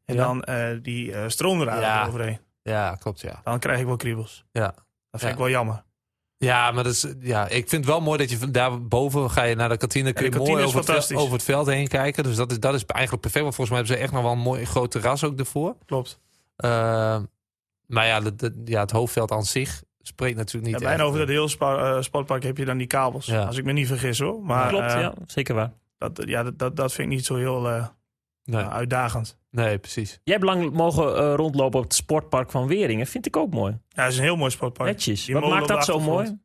[0.05, 0.23] En Ja.
[0.23, 2.01] dan eh, die stroomdraden Ja.
[2.01, 2.39] eroverheen.
[2.61, 3.41] Ja, klopt, ja.
[3.43, 4.45] Dan krijg ik wel kriebels.
[4.51, 4.65] Ja.
[4.65, 4.75] Dat
[5.09, 5.29] vind Ja.
[5.29, 5.83] ik wel jammer.
[6.37, 9.55] Ja, maar dat is, ja, ik vind het wel mooi dat je daarboven ga je
[9.55, 10.13] naar de kantine.
[10.13, 12.23] Kun je mooi over het, over het veld heen kijken.
[12.23, 13.43] Dus dat is, dat is eigenlijk perfect.
[13.43, 15.75] Want volgens mij hebben ze echt nog wel een mooi groot terras ook ervoor.
[15.85, 16.19] Klopt.
[16.55, 16.69] Eh,
[17.87, 21.07] maar ja, de, de- ja, het hoofdveld aan zich spreekt natuurlijk niet Ja, bijna echt,
[21.09, 23.25] over eh, dat hele spa- eh, sportpark heb je dan die kabels.
[23.25, 23.43] Ja.
[23.43, 24.41] Als ik me niet vergis hoor.
[24.43, 25.13] Maar Klopt, eh, ja.
[25.25, 25.71] Zeker waar.
[25.97, 27.87] dat, ja, dat, dat, dat vind ik niet zo heel eh,
[28.43, 29.37] nee, uitdagend.
[29.51, 30.19] nee, precies.
[30.23, 33.07] Jij hebt lang mogen eh, rondlopen op het sportpark van Weringen.
[33.07, 33.77] Vind ik ook mooi.
[33.89, 34.89] Ja, het is een heel mooi sportpark.
[34.89, 35.25] Netjes.
[35.25, 36.37] Die Wat maakt dat zo mooi?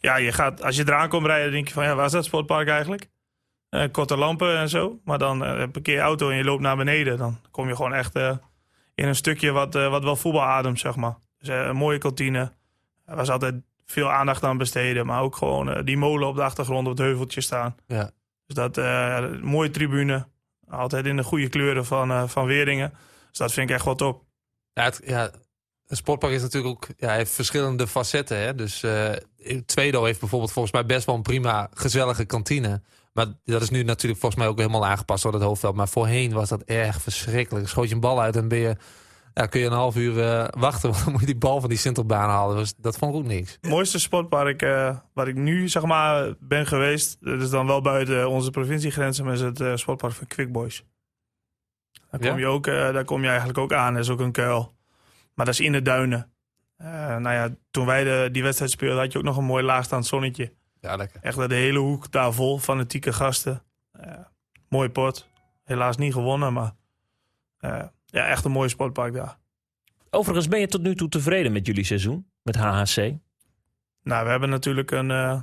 [0.00, 2.24] Ja, je gaat, als je eraan komt rijden, denk je van ja, waar is dat
[2.24, 3.10] sportpark eigenlijk?
[3.68, 5.00] Eh, korte lampen en zo.
[5.04, 7.18] Maar dan eh, parkeer je auto en je loopt naar beneden.
[7.18, 8.36] Dan kom je gewoon echt eh,
[8.94, 11.16] in een stukje wat, eh, wat wel voetbal ademt, zeg maar.
[11.38, 12.52] Dus eh, een mooie kantine.
[13.10, 13.54] Er was altijd
[13.86, 15.06] veel aandacht aan besteden.
[15.06, 17.76] Maar ook gewoon eh, die molen op de achtergrond op het heuveltje staan.
[17.86, 18.10] Ja.
[18.46, 20.26] Dus dat, eh, mooie tribune.
[20.68, 22.92] Altijd in de goede kleuren van, eh, van Weringen.
[23.28, 24.24] Dus dat vind ik echt wel top.
[24.72, 25.30] Ja, het, ja,
[25.86, 28.38] een sportpark is natuurlijk ook, ja, hij heeft verschillende facetten.
[28.38, 28.54] Hè?
[28.54, 29.12] Dus eh
[29.66, 32.82] Tweedo heeft bijvoorbeeld volgens mij best wel een prima, gezellige kantine.
[33.12, 35.74] Maar dat is nu natuurlijk volgens mij ook helemaal aangepast door het hoofdveld.
[35.74, 37.68] Maar voorheen was dat erg verschrikkelijk.
[37.68, 38.76] Schoot je een bal uit en ben je,
[39.40, 40.88] ja, kun je een half uur eh, wachten.
[40.90, 42.56] Want dan moet je die bal van die Sintelbaan halen.
[42.56, 43.52] Dus dat vond ik ook niks.
[43.60, 47.80] Het mooiste sportpark eh, waar ik nu zeg maar ben geweest, dat is dan wel
[47.80, 50.84] buiten onze provinciegrenzen, maar is het eh, sportpark van Quick Boys.
[52.10, 52.36] Daar kom, Ja?
[52.36, 54.74] je ook, daar kom je eigenlijk ook aan, dat is ook een kuil.
[55.34, 56.32] Maar dat is in de duinen.
[57.18, 60.06] Nou ja, toen wij de, die wedstrijd speelden, had je ook nog een mooi laagstaand
[60.06, 60.52] zonnetje.
[60.80, 61.20] Ja, lekker.
[61.22, 63.62] Echt de hele hoek daar vol, fanatieke gasten.
[64.68, 65.28] Mooi pot.
[65.64, 66.72] Helaas niet gewonnen, maar
[68.10, 69.38] ja, echt een mooi sportpark daar.
[70.10, 72.30] Overigens ben je tot nu toe tevreden met jullie seizoen?
[72.42, 72.96] Met HHC?
[74.02, 75.42] Nou, we hebben natuurlijk een, eh,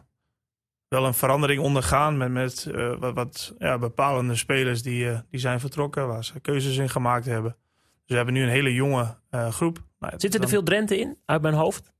[0.87, 5.39] wel een verandering ondergaan met, met eh, wat, wat ja, bepalende spelers die, eh, die
[5.39, 7.55] zijn vertrokken, waar ze keuzes in gemaakt hebben.
[7.81, 11.17] Dus we hebben nu een hele jonge eh, groep nou Zitten er veel Drenthe in,
[11.25, 11.91] uit mijn hoofd?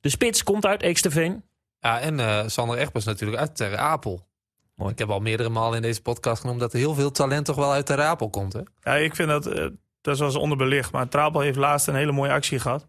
[0.00, 1.44] De spits komt uit Eeksterveen.
[1.80, 4.28] Ja, en eh, Sander Egbers natuurlijk uit Ter Apel.
[4.74, 4.92] Mooi.
[4.92, 7.56] Ik heb al meerdere malen in deze podcast genoemd dat er heel veel talent toch
[7.56, 8.52] wel uit Ter Apel komt.
[8.52, 8.60] Hè?
[8.80, 9.70] Ja, ik vind dat,
[10.06, 10.92] dat was onderbelicht.
[10.92, 12.88] Maar Trapel heeft laatst een hele mooie actie gehad.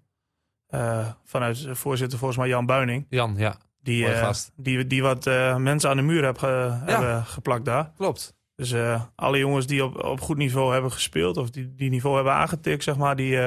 [0.67, 3.05] Eh, vanuit voorzitter, volgens mij Jan Buining.
[3.09, 4.51] Jan, ja, Die, gast.
[4.55, 7.91] die, die wat eh, mensen aan de muur heb ge- hebben geplakt daar.
[7.97, 8.35] klopt.
[8.55, 8.73] Dus
[9.15, 12.83] alle jongens die op, op goed niveau hebben gespeeld, of die, die niveau hebben aangetikt,
[12.83, 13.37] zeg maar, die,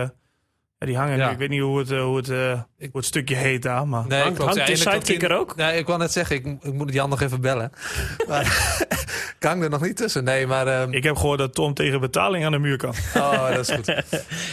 [0.81, 1.31] ja, die hangen Ja.
[1.31, 4.07] Ik weet niet hoe het, eh, hoe, het, eh, hoe het stukje heet daar, maar
[4.07, 4.51] Nee, Hangt- klopt.
[4.57, 5.57] hangt de er in- ook?
[5.57, 7.73] Nee, ik wou net zeggen, ik, ik moet Jan nog even bellen.
[8.29, 8.75] Maar
[9.39, 10.25] ik hang er nog niet tussen.
[10.25, 10.67] Nee, maar...
[10.67, 12.95] ehm, ik heb gehoord dat Tom tegen betaling aan de muur kan.
[13.17, 13.89] Oh, dat is goed.
[13.99, 14.05] ik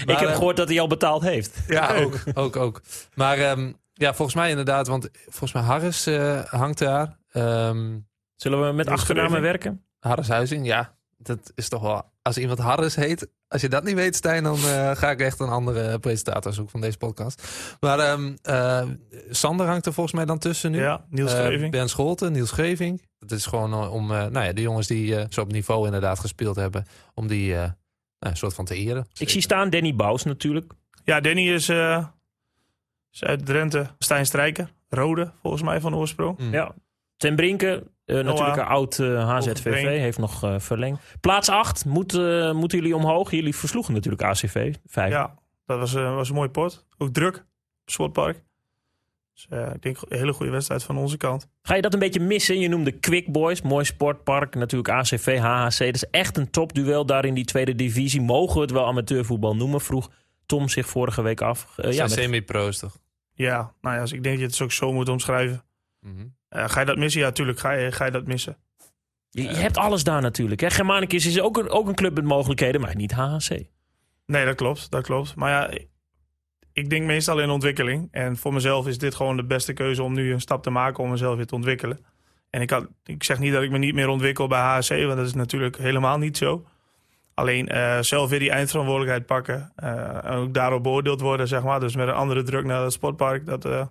[0.05, 1.57] Maar, heb eh, gehoord dat hij al betaald heeft.
[1.67, 2.81] Ja, ook, ook, ook.
[3.13, 7.17] Maar ehm, ja, volgens mij inderdaad, want volgens mij Harris eh, hangt daar.
[7.31, 7.95] Ehm
[8.35, 9.85] Zullen we met achternamen werken?
[9.99, 10.95] Harris Huizing, ja.
[11.17, 12.11] Dat is toch wel...
[12.21, 15.39] Als iemand Harris heet, als je dat niet weet, Stijn, dan eh, ga ik echt
[15.39, 17.43] een andere presentator zoeken van deze podcast.
[17.79, 18.83] Maar ehm, eh,
[19.29, 20.79] Sander hangt er volgens mij dan tussen nu.
[20.81, 21.71] Ja, Niels Eh, Schreving.
[21.71, 23.01] ben Scholten, Niels Greving.
[23.19, 26.19] Dat is gewoon om eh, nou ja, de jongens die eh, zo op niveau inderdaad
[26.19, 27.73] gespeeld hebben, om die eh, nou,
[28.19, 29.07] een soort van te eren.
[29.17, 30.73] Ik zie staan Danny Bous natuurlijk.
[31.03, 32.05] Ja, Danny is, eh,
[33.11, 33.87] is uit Drenthe.
[33.99, 36.37] Stijn Strijker, Rode, volgens mij van oorsprong.
[36.37, 36.51] Mm.
[36.51, 36.73] Ja.
[37.17, 37.83] Ten Brinke,
[38.15, 39.87] eh, natuurlijk een oud eh, HZVV, Overbrink.
[39.99, 41.01] heeft nog eh, verlengd.
[41.21, 43.31] Plaats 8, moet, eh, moeten jullie omhoog?
[43.31, 45.11] Jullie versloegen natuurlijk ACV, 5.
[45.11, 46.85] Ja, dat was, eh, was een mooi pot.
[46.97, 47.45] Ook druk,
[47.85, 48.45] sportpark.
[49.33, 51.47] Dus eh, ik denk een hele goede wedstrijd van onze kant.
[51.61, 52.59] Ga je dat een beetje missen?
[52.59, 54.55] Je noemde Quick Boys, mooi sportpark.
[54.55, 55.77] Natuurlijk ACV, HHC.
[55.79, 58.21] Dat is echt een topduel daar in die tweede divisie.
[58.21, 59.81] Mogen we het wel amateurvoetbal noemen?
[59.81, 60.11] Vroeg
[60.45, 61.73] Tom zich vorige week af.
[61.77, 62.97] Eh, Ja, met- semi-pro's toch?
[63.33, 65.63] Ja, nou ja, dus ik denk dat je het ook zo moet omschrijven.
[65.99, 66.25] Mhm.
[66.49, 67.21] Eh, ga je dat missen?
[67.21, 68.57] Ja, natuurlijk ga je, ga je dat missen.
[69.29, 70.61] je, je hebt alles daar natuurlijk.
[70.61, 70.69] Hè?
[70.69, 73.49] Germanicus is ook een, ook een club met mogelijkheden, maar niet HHC.
[74.25, 75.35] Nee, dat klopt, dat klopt.
[75.35, 75.69] Maar ja,
[76.73, 78.07] ik- denk meestal in ontwikkeling.
[78.11, 81.03] En voor mezelf is dit gewoon de beste keuze om nu een stap te maken
[81.03, 82.05] om mezelf weer te ontwikkelen.
[82.49, 85.15] En ik, had, ik zeg niet dat ik me niet meer ontwikkel bij HSC, want
[85.17, 86.65] dat is natuurlijk helemaal niet zo.
[87.33, 89.71] Alleen eh, zelf weer die eindverantwoordelijkheid pakken.
[89.75, 91.79] eh, en ook daarop beoordeeld worden, zeg maar.
[91.79, 93.45] Dus met een andere druk naar het sportpark.
[93.45, 93.85] Dat, eh,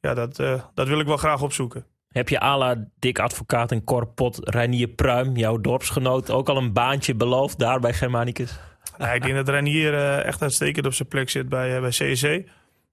[0.00, 1.86] ja, dat, eh, dat wil ik wel graag opzoeken.
[2.08, 6.72] Heb je à la Dick Advocaat en Corpot, Reinier Pruim, jouw dorpsgenoot, ook al een
[6.72, 8.58] baantje beloofd daar bij Germanicus?
[8.98, 11.90] Nou, ik denk dat Renier eh, echt uitstekend op zijn plek zit bij, eh, bij
[11.90, 12.24] CSC.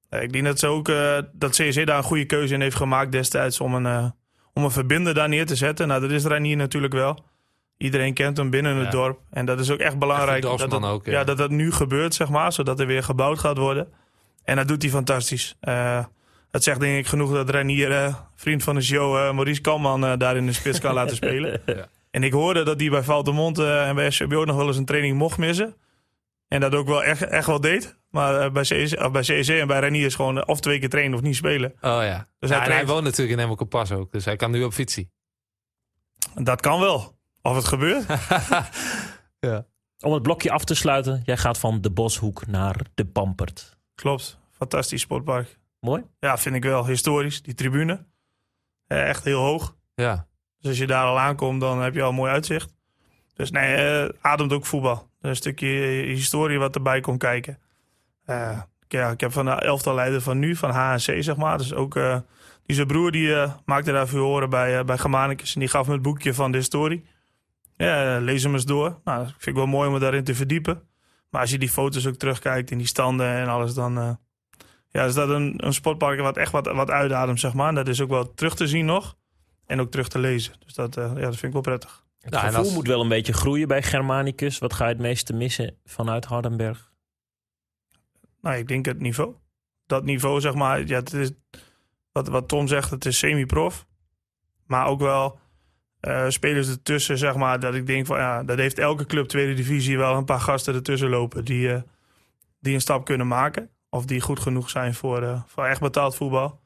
[0.10, 2.76] Eh, ik denk dat, ze ook, eh, dat CSC daar een goede keuze in heeft
[2.76, 4.14] gemaakt destijds om een,
[4.54, 5.88] om een verbinder daar neer te zetten.
[5.88, 7.24] Nou, dat is Renier natuurlijk wel.
[7.78, 9.20] Iedereen kent hem binnen het dorp.
[9.30, 10.46] En dat is ook echt belangrijk.
[10.46, 11.12] Echt dat, dat, ook, ja.
[11.12, 12.52] ja, dat dat nu gebeurt, zeg maar.
[12.52, 13.88] Zodat er weer gebouwd gaat worden.
[14.44, 15.56] En dat doet hij fantastisch.
[15.60, 16.06] Eh,
[16.56, 20.06] het zegt denk ik genoeg dat Renier, eh, vriend van de show, eh, Maurice Kalman,
[20.06, 21.62] eh, daar in de spits kan laten spelen.
[21.66, 21.88] Ja.
[22.12, 24.86] En ik hoorde dat hij bij Valtemont eh, en bij SCBO nog wel eens een
[24.86, 25.76] training mocht missen.
[26.48, 27.98] En dat ook wel echt, echt wel deed.
[28.10, 28.62] Maar bij,
[28.98, 31.72] of bij CSC en bij Renier is gewoon of twee keer trainen of niet spelen.
[31.72, 32.28] Oh ja.
[32.40, 32.90] Dus ja hij en hij traint.
[32.90, 35.12] woont natuurlijk in Emmelke Pas ook, dus hij kan nu op fietsie.
[36.34, 37.18] Dat kan wel.
[37.42, 38.06] Of het gebeurt.
[39.50, 39.66] ja.
[40.00, 43.78] Om het blokje af te sluiten, jij gaat van de Boshoek naar de Pampert.
[43.96, 44.40] Klopt.
[44.52, 45.58] Fantastisch sportpark.
[45.86, 46.04] Mooi.
[46.20, 46.86] Ja, vind ik wel.
[46.86, 47.42] Historisch.
[47.42, 48.06] Die tribune.
[48.88, 49.76] Eh, echt heel hoog.
[49.96, 50.28] ja.
[50.58, 52.76] Dus als je daar al aankomt, dan heb je al een mooi uitzicht.
[53.34, 55.10] Dus nee, eh, ademt ook voetbal.
[55.22, 55.68] Een stukje
[56.06, 57.60] historie wat erbij komt kijken.
[58.26, 61.58] Eh, ja, ik heb van de elftal leider van nu, van HNC zeg maar.
[61.58, 62.20] Dus ook eh,
[62.64, 65.54] die zijn broer die eh, maakte daar veel horen bij, uh, bij Germanicus.
[65.54, 67.06] En die gaf me het boekje van de historie.
[67.78, 69.00] Ja, lees hem eens door.
[69.04, 70.82] Nou, dat vind ik wel mooi om me daarin te verdiepen.
[71.30, 74.20] Maar als je die foto's ook terugkijkt in die standen en alles, dan
[74.96, 77.68] ja, is dat een, een sportpark wat echt wat, wat uitademt, zeg maar.
[77.70, 79.16] En dat is ook wel terug te zien nog.
[79.66, 80.54] En ook terug te lezen.
[80.66, 82.04] Dus dat, eh, ja, dat vind ik wel prettig.
[82.20, 84.60] Het en gevoel als- moet wel een beetje groeien bij Germanicus.
[84.60, 86.92] Wat ga je het meeste missen vanuit Hardenberg?
[88.42, 89.34] Nou, ik denk het niveau.
[89.86, 91.32] Dat niveau, zeg maar, ja, het is,
[92.12, 93.86] wat, wat Tom zegt, het is semi-prof.
[94.66, 95.40] Maar ook wel
[96.00, 99.54] eh, spelers ertussen, zeg maar, dat ik denk van ja, dat heeft elke club tweede
[99.54, 101.82] divisie wel een paar gasten ertussen lopen die, eh,
[102.60, 103.70] die een stap kunnen maken.
[103.96, 106.60] Of die goed genoeg zijn voor, eh, voor echt betaald voetbal.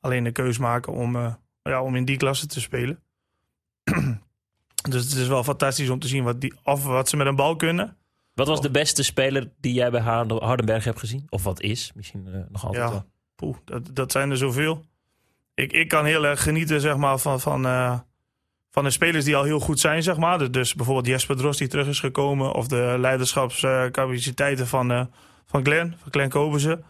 [0.00, 3.00] Alleen de keus maken om, eh, ja, om in die klasse te spelen.
[4.90, 7.36] dus het is wel fantastisch om te zien wat, die, of wat ze met een
[7.36, 7.96] bal kunnen.
[8.34, 11.26] Wat was de beste speler die jij bij Harden- Hardenberg hebt gezien?
[11.28, 11.92] Of wat is?
[11.94, 12.90] Misschien eh, nog altijd Ja.
[12.90, 13.04] wel.
[13.34, 14.84] Poeh, dat, dat zijn er zoveel.
[15.54, 17.62] Ik, ik kan heel erg genieten zeg maar, van, van,
[18.70, 20.02] van de spelers die al heel goed zijn.
[20.02, 20.50] Zeg maar.
[20.50, 22.52] Dus- bijvoorbeeld Jesper Drost die terug is gekomen.
[22.52, 25.10] Of de leiderschapscapaciteiten van,
[25.50, 26.84] van Glenn, van Glenn Kobersen.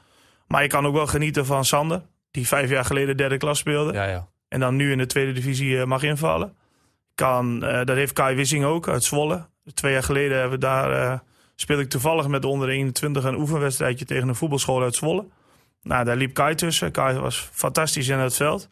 [0.46, 2.03] Maar ik kan ook wel genieten van Sander.
[2.31, 3.92] Die vijf jaar geleden derde klas speelde.
[3.92, 4.29] Ja, ja.
[4.49, 6.57] En dan nu in de tweede divisie eh, mag invallen.
[7.14, 9.49] Kan, eh, dat heeft Kai Wissing ook uit Zwolle.
[9.75, 11.18] Twee jaar geleden hebben we daar eh,
[11.55, 15.27] speelde ik toevallig met de onder 21 een oefenwedstrijdje tegen een voetbalschool uit Zwolle.
[15.83, 16.92] Nou, daar liep Kai tussen.
[16.92, 18.70] Kai was fantastisch in het veld.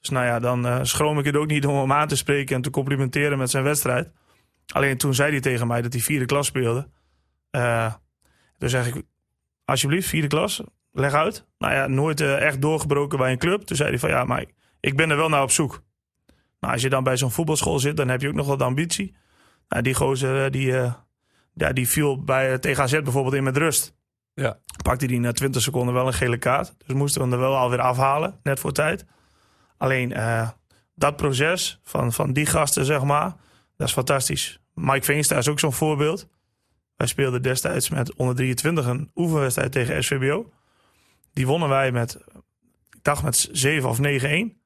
[0.00, 2.56] Dus nou ja, dan uh, schroom ik het ook niet om hem aan te spreken
[2.56, 4.10] en te complimenteren met zijn wedstrijd.
[4.72, 6.88] Alleen toen zei hij tegen mij dat hij vierde klas speelde.
[8.58, 9.02] Zeg ik,
[9.70, 11.46] alsjeblieft, vierde klas, leg uit.
[11.58, 13.62] Nou ja, nooit uh, echt doorgebroken bij een club.
[13.62, 14.44] Toen zei hij van ja, maar
[14.80, 15.82] ik ben er wel naar op zoek.
[16.60, 19.16] Nou, als je dan bij zo'n voetbalschool zit, dan heb je ook nog wat ambitie.
[19.68, 20.72] Nou, die gozer, die,
[21.54, 23.94] ja, die viel bij AZ bijvoorbeeld in met rust.
[24.34, 24.58] Ja.
[24.82, 26.74] Pakte hij na 20 seconden wel een gele kaart.
[26.86, 29.04] Dus moesten we hem er wel alweer afhalen, net voor tijd.
[29.76, 30.48] Alleen uh,
[30.94, 33.34] dat proces van, van die gasten, zeg maar,
[33.76, 34.60] dat is fantastisch.
[34.74, 36.28] Mike Veenstra is ook zo'n voorbeeld.
[36.98, 40.52] Wij speelden destijds met onder 23 een oefenwedstrijd tegen SVBO.
[41.32, 42.18] Die wonnen wij met,
[42.90, 44.00] ik dacht met 7 of 9-1.
[44.00, 44.56] En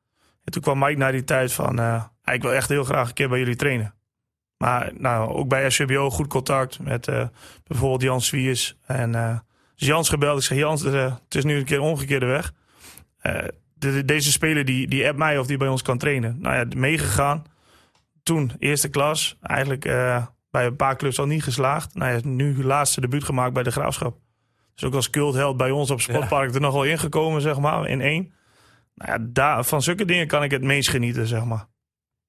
[0.44, 3.28] toen kwam Mike naar die tijd van, uh, ik wil echt heel graag een keer
[3.28, 3.94] bij jullie trainen.
[4.56, 7.26] Maar nou, ook bij SVBO goed contact met uh,
[7.66, 8.76] bijvoorbeeld Jans Swiers.
[8.86, 9.38] En uh,
[9.74, 10.38] Jans gebeld.
[10.38, 12.52] Ik zeg, Jans, het is nu een keer omgekeerde weg.
[13.74, 16.36] De, deze speler die, die app mij of die bij ons kan trainen.
[16.40, 17.44] Nou ja, meegegaan.
[18.22, 19.38] Toen eerste klas.
[19.42, 19.84] Eigenlijk
[20.52, 21.94] bij een paar clubs al niet geslaagd.
[21.94, 24.18] Nou ja, nu laatste debuut gemaakt bij de Graafschap.
[24.74, 26.54] Dus ook als cultheld bij ons op Sportpark ja.
[26.54, 28.32] er nog wel ingekomen, zeg maar, in één.
[28.94, 31.66] Nou ja, daar, van zulke dingen kan ik het meest genieten, zeg maar.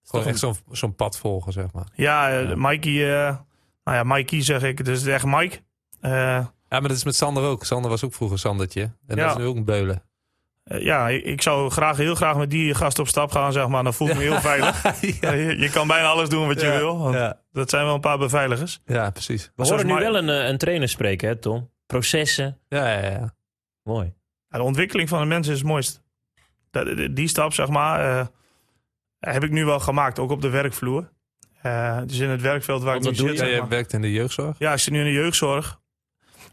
[0.03, 1.87] Gewoon echt zo'n zo'n pad volgen, zeg maar.
[1.93, 2.55] Ja, ja.
[2.55, 3.37] Mikey, uh,
[3.83, 4.85] nou ja, Mikey zeg ik.
[4.85, 5.59] Dus echt Mike.
[6.01, 7.65] Uh, ja, maar dat is met Sander ook.
[7.65, 8.81] Sander was ook vroeger Sandertje.
[8.81, 9.15] En ja.
[9.15, 10.03] dat is nu ook een beulen.
[10.65, 13.83] Uh, ja, ik, zou graag, heel graag met die gast op stap gaan, zeg maar.
[13.83, 14.83] Dan voel ik me heel veilig.
[15.21, 15.31] ja.
[15.31, 16.97] je, je, kan bijna alles doen wat je wil.
[16.97, 18.81] Want Dat zijn wel een paar beveiligers.
[18.85, 19.51] Ja, precies.
[19.55, 21.71] We horen nu wel een, een trainer spreken, hè Tom?
[21.85, 22.59] Processen.
[22.67, 23.35] Ja, ja, ja.
[23.83, 24.13] Mooi.
[24.47, 26.01] de ontwikkeling van de mensen is het mooist.
[26.71, 28.29] Die, die stap, zeg maar
[29.31, 31.11] heb ik nu wel gemaakt, ook op de werkvloer.
[31.65, 33.39] Uh, dus in het werkveld waar Want ik nu zit.
[33.39, 33.45] Je?
[33.45, 34.55] je werkt in de jeugdzorg?
[34.59, 35.81] Ja, ik zit nu in de jeugdzorg.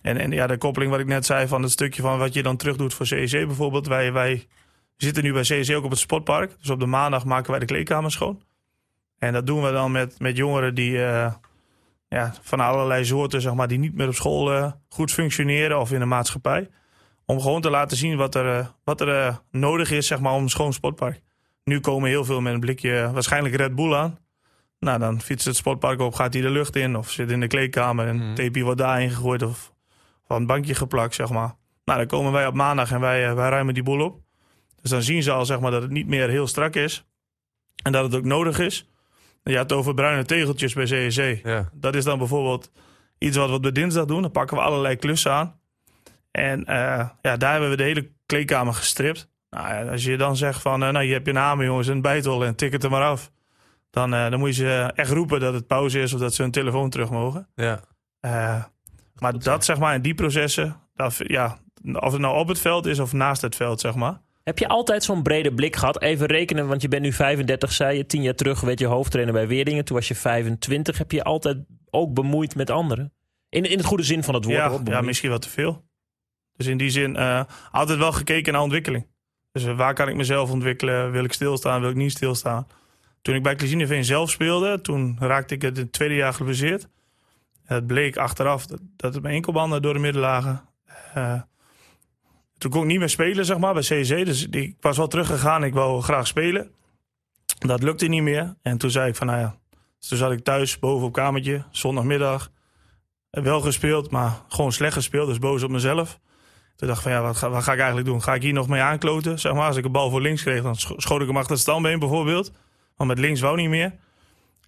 [0.03, 2.43] En, en ja, de koppeling wat ik net zei van het stukje van wat je
[2.43, 3.87] dan terug doet voor CEC bijvoorbeeld.
[3.87, 4.47] Wij, wij
[4.97, 6.57] zitten nu bij CEC ook op het sportpark.
[6.59, 8.43] Dus op de maandag maken wij de kleedkamer schoon.
[9.19, 11.33] En dat doen we dan met, met jongeren die uh,
[12.09, 15.93] ja, van allerlei soorten, zeg maar, die niet meer op school uh, goed functioneren of
[15.93, 16.69] in de maatschappij.
[17.25, 20.49] Om gewoon te laten zien wat er, wat er nodig is, zeg maar, om een
[20.49, 21.21] schoon sportpark.
[21.65, 24.19] Nu komen heel veel met een blikje waarschijnlijk Red Bull aan.
[24.79, 27.47] Nou, dan fietst het sportpark op, gaat hij de lucht in of zit in de
[27.47, 28.35] kleedkamer en mm.
[28.35, 29.70] tape wordt daarin gegooid of
[30.31, 31.55] van een bankje geplakt, zeg maar.
[31.85, 34.21] Nou, dan komen wij op maandag en wij, wij ruimen die boel op.
[34.81, 37.05] Dus dan zien ze al zeg maar, dat het niet meer heel strak is
[37.83, 38.89] en dat het ook nodig is.
[39.43, 41.47] Je had het over bruine tegeltjes bij CEC.
[41.47, 41.71] Ja.
[41.73, 42.71] Dat is dan bijvoorbeeld
[43.19, 44.23] iets wat we dinsdag doen.
[44.23, 45.61] Dan pakken we allerlei klussen aan.
[46.31, 49.29] En uh, ja, daar hebben we de hele kleedkamer gestript.
[49.51, 52.45] Nou als je dan zegt van, uh, nou je hebt je namen jongens, een bijtel
[52.45, 53.31] en tik het er maar af.
[53.91, 56.43] Dan, uh, dan moet je ze echt roepen dat het pauze is of dat ze
[56.43, 57.49] hun telefoon terug mogen.
[57.55, 57.81] Ja.
[59.21, 61.59] Maar dat zeg maar, in die processen, dat, ja,
[61.93, 64.21] of het nou op het veld is of naast het veld, zeg maar.
[64.43, 66.03] Heb je altijd zo'n brede blik gehad?
[66.03, 68.07] Even rekenen, want je bent nu 35, zei je.
[68.07, 69.85] Tien jaar terug werd je hoofdtrainer bij Weerdingen.
[69.85, 70.99] Toen was je 25.
[70.99, 71.59] Heb je altijd
[71.91, 73.13] ook bemoeid met anderen?
[73.49, 74.57] In, in het goede zin van het woord.
[74.57, 75.85] Ja, ja misschien wat te veel.
[76.57, 77.17] Dus in die zin
[77.71, 79.07] altijd wel gekeken naar ontwikkeling.
[79.53, 81.11] Dus waar kan ik mezelf ontwikkelen?
[81.11, 81.81] Wil ik stilstaan?
[81.81, 82.67] Wil ik niet stilstaan?
[83.23, 86.89] Toen ik bij Klezineveen zelf speelde, toen raakte ik het tweede jaar geblesseerd.
[87.75, 90.61] Het bleek achteraf dat, het mijn enkelbanden door de midden lagen.
[91.17, 91.41] Uh,
[92.59, 94.25] toen kon ik niet meer spelen, zeg maar, bij CC.
[94.25, 95.65] Dus ik was wel teruggegaan.
[95.65, 96.71] Ik wou graag spelen.
[97.59, 98.57] Dat lukte niet meer.
[98.63, 99.57] En toen zei ik van, nou ja...
[99.99, 102.51] Dus toen zat ik thuis, boven op kamertje, zondagmiddag.
[103.31, 105.29] Wel gespeeld, maar gewoon slecht gespeeld.
[105.29, 106.19] Dus boos op mezelf.
[106.77, 108.23] Toen dacht ik van ja, wat ga, wat ga, ik eigenlijk doen?
[108.23, 109.39] Ga ik hier nog mee aankloten?
[109.39, 111.61] Zeg maar, als ik een bal voor links kreeg, dan schoot ik hem achter het
[111.61, 112.53] standbeen bijvoorbeeld.
[112.97, 113.93] Want met links wou niet meer.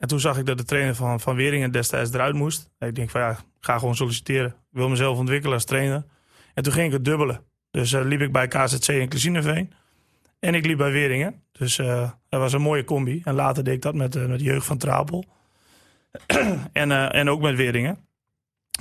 [0.02, 2.70] En toen zag ik dat de trainer van, van Weringen destijds eruit moest.
[2.78, 4.48] En ik denk van ja, ik ga gewoon solliciteren.
[4.48, 6.04] Ik wil mezelf ontwikkelen als trainer.
[6.54, 7.44] En toen ging ik het dubbelen.
[7.70, 9.72] Dus uh, liep ik bij KZC in Klezineveen.
[10.38, 11.42] En ik liep bij Weringen.
[11.52, 13.20] Dus uh, dat was een mooie combi.
[13.24, 15.24] En later deed ik dat met, uh, met de jeugd van Trapel.
[16.72, 17.98] en, en ook met Weringen.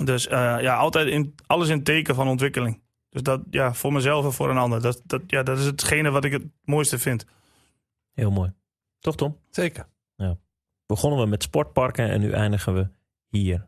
[0.04, 2.82] Dus ja, altijd in, alles in teken van ontwikkeling.
[3.08, 4.82] Dus dat, ja, voor mezelf en voor een ander.
[4.82, 7.26] Dat, dat, ja, dat is hetgene wat ik het mooiste vind.
[8.12, 8.52] Heel mooi.
[8.98, 9.38] Toch, Tom?
[9.50, 9.90] Zeker.
[10.92, 12.88] Begonnen we met sportparken en nu eindigen we
[13.28, 13.66] hier.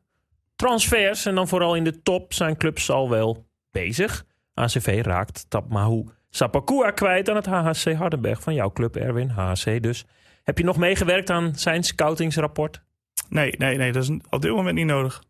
[0.57, 4.25] Transfers, en dan vooral in de top, zijn clubs al wel bezig.
[4.55, 9.29] ACV raakt Tapmahu Sapakua kwijt aan het HHC Hardenberg van jouw club, Erwin.
[9.29, 10.05] HHC dus.
[10.43, 12.83] Heb je nog meegewerkt aan zijn scoutingsrapport?
[13.29, 13.93] Nee, nee, nee.
[13.93, 15.23] Dat is op dit moment niet nodig.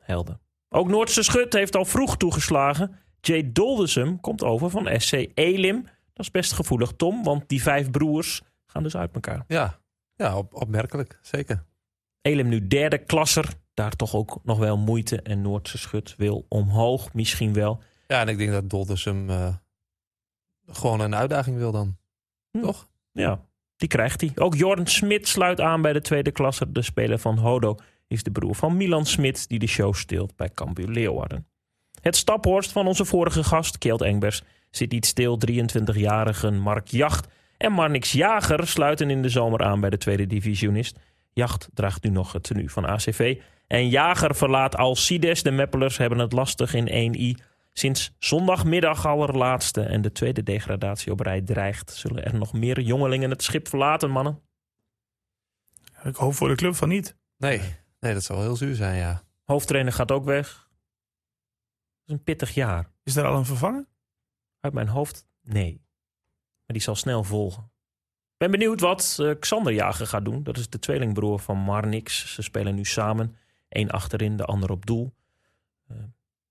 [0.00, 0.38] Helder.
[0.68, 2.96] Ook Noordse Schut heeft al vroeg toegeslagen.
[3.20, 5.82] Jay Doldesum komt over van SC Elim.
[6.12, 9.44] Dat is best gevoelig, Tom, want die vijf broers gaan dus uit elkaar.
[9.46, 9.80] Ja,
[10.14, 11.64] ja op, opmerkelijk, zeker.
[12.22, 15.22] Elim nu derde klasser daar toch ook nog wel moeite.
[15.22, 17.82] En Noordse Schut wil omhoog misschien wel.
[18.06, 19.54] Ja, en ik denk dat Doldersum eh
[20.66, 21.96] gewoon een uitdaging wil dan.
[22.50, 22.60] Hm.
[22.60, 22.88] Toch?
[23.12, 23.40] Ja,
[23.76, 24.32] die krijgt hij.
[24.34, 26.72] Ook Jordan Smit sluit aan bij de tweede klasse.
[26.72, 29.48] De speler van Hodo is de broer van Milan Smit...
[29.48, 31.46] die de show steelt bij Cambuur Leeuwarden.
[32.00, 34.42] Het staphorst van onze vorige gast, Kjeld Engbers...
[34.70, 35.38] zit niet stil.
[35.50, 37.28] 23-jarige Mark Jacht
[37.62, 38.66] en Marnix Jager...
[38.66, 40.98] sluiten in de zomer aan bij de tweede divisionist.
[41.32, 43.40] Jacht draagt nu nog het tenue van ACV.
[43.66, 45.42] En Jager verlaat Alcides.
[45.42, 47.50] De Meppelers hebben het lastig in 1i...
[47.72, 53.30] Sinds zondagmiddag allerlaatste en de tweede degradatie op rij dreigt, zullen er nog meer jongelingen
[53.30, 54.42] het schip verlaten, mannen.
[56.02, 57.16] Ik hoop voor de club van niet.
[57.36, 57.60] Nee,
[58.00, 59.22] nee dat zal wel heel zuur zijn, ja.
[59.44, 60.48] Hoofdtrainer gaat ook weg.
[60.48, 62.90] Dat is een pittig jaar.
[63.02, 63.86] Is er al een vervanger?
[64.60, 65.80] Uit mijn hoofd, nee.
[66.72, 67.62] Maar die zal snel volgen.
[68.32, 70.42] Ik ben benieuwd wat eh, Xander Jager gaat doen.
[70.42, 72.34] Dat is de tweelingbroer van Marnix.
[72.34, 73.36] Ze spelen nu samen.
[73.68, 75.12] Eén achterin, de ander op doel.
[75.88, 75.96] Eh,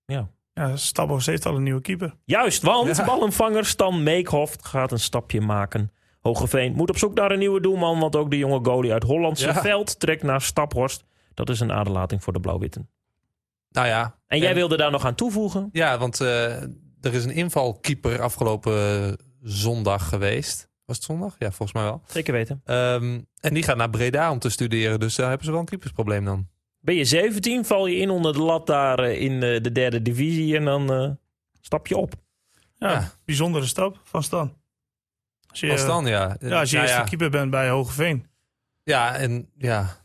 [0.04, 2.14] ja, Ja, Stabos heeft al een nieuwe keeper.
[2.24, 3.04] Juist, want Ja.
[3.04, 5.90] ballenvanger Stan Meekhoft gaat een stapje maken.
[6.20, 9.46] Hogeveen moet op zoek naar een nieuwe doelman, want ook de jonge goalie uit Hollandse
[9.46, 9.60] Ja.
[9.60, 11.04] veld trekt naar Staphorst.
[11.34, 12.88] Dat is een aderlating voor de Blauw-Witten.
[13.70, 14.18] Nou ja.
[14.26, 15.68] En jij wilde daar nog aan toevoegen?
[15.72, 16.62] Ja, want eh,
[17.00, 20.70] er is een invalkeeper afgelopen zondag geweest.
[20.84, 21.34] Was het zondag?
[21.38, 22.02] Ja, volgens mij wel.
[22.06, 22.60] Zeker weten.
[22.64, 25.00] Ehm, en die gaat naar Breda om te studeren.
[25.00, 26.48] Dus daar hebben ze wel een keepersprobleem dan.
[26.80, 30.02] Ben je 17, val je in onder de lat daar eh, in eh, de derde
[30.02, 31.10] divisie en dan eh,
[31.60, 32.14] stap je op.
[32.78, 33.12] Ja, Ja.
[33.24, 34.56] bijzondere stap van Stan.
[35.46, 36.36] Als je, Van Stan, ja.
[36.40, 37.02] Ja, als je Nou eerste ja.
[37.08, 38.26] keeper bent bij Hogeveen.
[38.84, 40.00] Ja, en ja.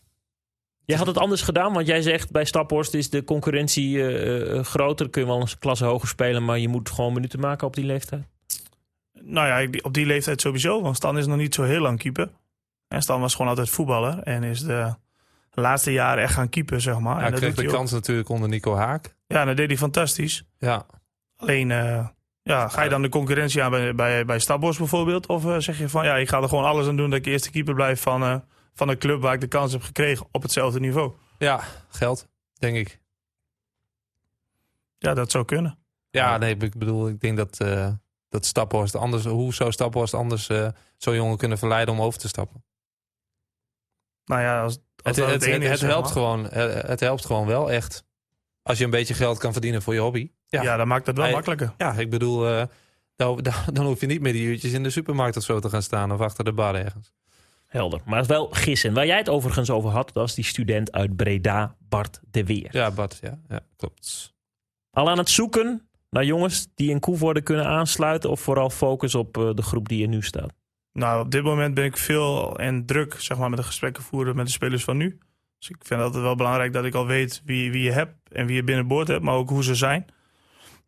[0.85, 4.63] Jij had het anders gedaan, want jij zegt bij Staphorst is de concurrentie eh, eh,
[4.65, 5.09] groter.
[5.09, 7.85] Kun je wel een klasse hoger spelen, maar je moet gewoon minuten maken op die
[7.85, 8.25] leeftijd.
[9.29, 10.81] Nou ja, op die leeftijd sowieso.
[10.81, 12.29] Want Stan is nog niet zo heel lang keeper.
[12.87, 14.19] En Stan was gewoon altijd voetballer.
[14.19, 14.63] En is
[15.57, 17.15] de laatste jaren echt gaan keeper, zeg maar.
[17.15, 17.75] Hij en dat kreeg de hij ook.
[17.75, 19.15] kans natuurlijk onder Nico Haak.
[19.27, 20.43] Ja, dat deed hij fantastisch.
[20.57, 20.85] Ja.
[21.35, 22.07] Alleen, eh,
[22.41, 25.27] ja, ga je dan de concurrentie aan bij, bij, bij Stabos bijvoorbeeld?
[25.27, 27.25] Of eh, zeg je van, ja, ik ga er gewoon alles aan doen dat ik
[27.25, 28.35] eerste keeper blijf van, eh,
[28.73, 31.11] van een club waar ik de kans heb gekregen op hetzelfde niveau?
[31.37, 32.99] Ja, geld, denk ik.
[34.97, 35.77] Ja, dat zou kunnen.
[36.09, 37.57] Ja, nee, ik bedoel, ik denk dat,
[38.29, 39.23] dat Staphorst anders...
[39.25, 40.67] Hoe zou Staphorst anders eh
[40.97, 42.63] zo'n jongen kunnen verleiden om over te stappen?
[44.25, 47.25] Nou ja, als, als Het, dat het, het, is, het zeg helpt gewoon, het helpt
[47.25, 48.05] gewoon wel echt.
[48.63, 50.31] Als je een beetje geld kan verdienen voor je hobby.
[50.47, 51.73] Ja, Ja, dan maakt het wel Hij- makkelijker.
[51.77, 52.63] ja ik bedoel, eh,
[53.15, 55.69] dan, dan, dan hoef je niet meer die uurtjes in de supermarkt of zo te
[55.69, 56.11] gaan staan.
[56.11, 57.13] Of achter de bar ergens.
[57.65, 58.01] Helder.
[58.05, 58.93] Maar het is wel gissen.
[58.93, 62.69] Waar jij het overigens over had, dat is die student uit Breda, Bart de Weer.
[62.71, 64.33] Ja, Bart, ja, ja klopt.
[64.91, 65.86] Al aan het zoeken
[66.17, 68.29] naar jongens die in Koevoorde kunnen aansluiten...
[68.29, 70.53] of vooral focus op eh, de groep die er nu staat?
[70.93, 74.35] Nou, op dit moment ben ik veel en druk zeg maar, met de gesprekken voeren
[74.35, 75.17] met de spelers van nu.
[75.57, 78.45] Dus ik vind het wel belangrijk dat ik al weet wie, wie je hebt en
[78.45, 80.05] wie je binnenboord hebt, maar ook hoe ze zijn.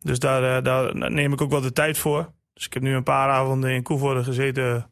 [0.00, 2.32] Dus daar, eh, daar neem ik ook wel de tijd voor.
[2.52, 4.90] Dus ik heb nu een paar avonden in Koevoorde gezeten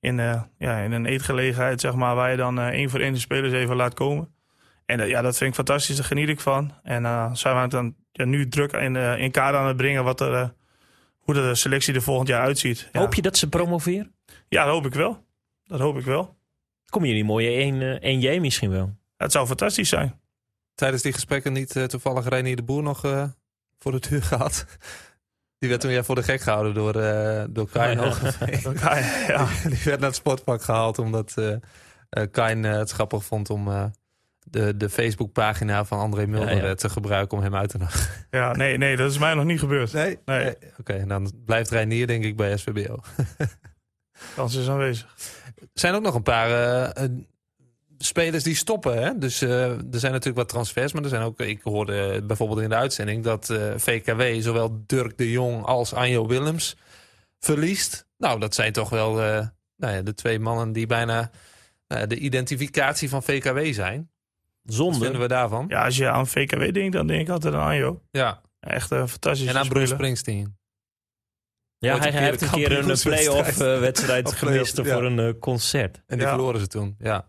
[0.00, 3.18] in, eh, ja, in een eetgelegenheid, zeg maar, waar je dan één voor één de
[3.18, 4.34] spelers even laat komen.
[4.86, 6.74] En eh, ja, dat vind ik fantastisch, daar geniet ik van.
[6.82, 10.04] En eh, zijn we dan ja, nu druk in, eh, in kaart aan het brengen
[10.04, 10.48] wat er, eh,
[11.18, 12.88] hoe de selectie er volgend jaar uitziet.
[12.92, 13.00] Ja.
[13.00, 14.14] Hoop je dat ze promoveren?
[14.48, 15.24] Ja, dat hoop ik wel.
[15.64, 16.36] Dat hoop ik wel.
[16.90, 18.96] Kom je in die mooie 1, 1J misschien wel?
[19.16, 20.20] Het zou fantastisch zijn.
[20.74, 23.28] Tijdens die gesprekken niet toevallig Renier de Boer nog eh,
[23.78, 24.64] voor de deur gehad.
[25.58, 27.98] Die werd toen jij voor de gek gehouden door, eh door Kain.
[27.98, 28.04] Ja.
[28.04, 28.74] Hogeveen.
[28.80, 29.48] Ja, ja.
[29.68, 31.34] Die werd naar het sportpark gehaald omdat
[32.30, 33.84] Kain het grappig vond om eh,
[34.50, 36.68] de, de Facebookpagina van André Mulder Ja, ja.
[36.68, 38.26] eh, te gebruiken om hem uit te nodigen.
[38.30, 39.92] ja nee, nee, dat is mij nog niet gebeurd.
[39.92, 40.18] Nee?
[40.24, 40.54] Nee.
[40.78, 43.00] Oké, en dan blijft Reinier denk ik bij SVBO.
[44.34, 45.14] Kans is aanwezig.
[45.56, 46.50] Er zijn ook nog een paar
[46.94, 47.08] eh,
[47.98, 49.02] spelers die stoppen.
[49.02, 49.18] Hè?
[49.18, 50.92] Dus eh, er zijn natuurlijk wat transfers.
[50.92, 55.18] Maar er zijn ook, ik hoorde bijvoorbeeld in de uitzending dat eh, VKW zowel Dirk
[55.18, 56.76] de Jong als Anjo Willems
[57.38, 58.06] verliest.
[58.18, 61.30] Nou, dat zijn toch wel eh, nou ja, de twee mannen die bijna
[61.86, 64.10] eh, de identificatie van VKW zijn.
[64.66, 64.98] Wat Zonde.
[64.98, 65.64] vinden we daarvan?
[65.68, 68.02] Ja, als je aan VKW denkt, dan denk ik altijd aan Anjo.
[68.10, 69.94] Ja, Echt een fantastische en aan Bruce.
[69.94, 70.56] Springsteen.
[71.78, 73.26] Ja, hij, heeft de een keer een kampioenswedstrijd.
[73.26, 74.84] play-off eh, wedstrijd play-off, gemist ja.
[74.84, 76.02] voor een eh, concert.
[76.06, 76.32] En die Ja.
[76.34, 77.28] verloren ze toen, ja.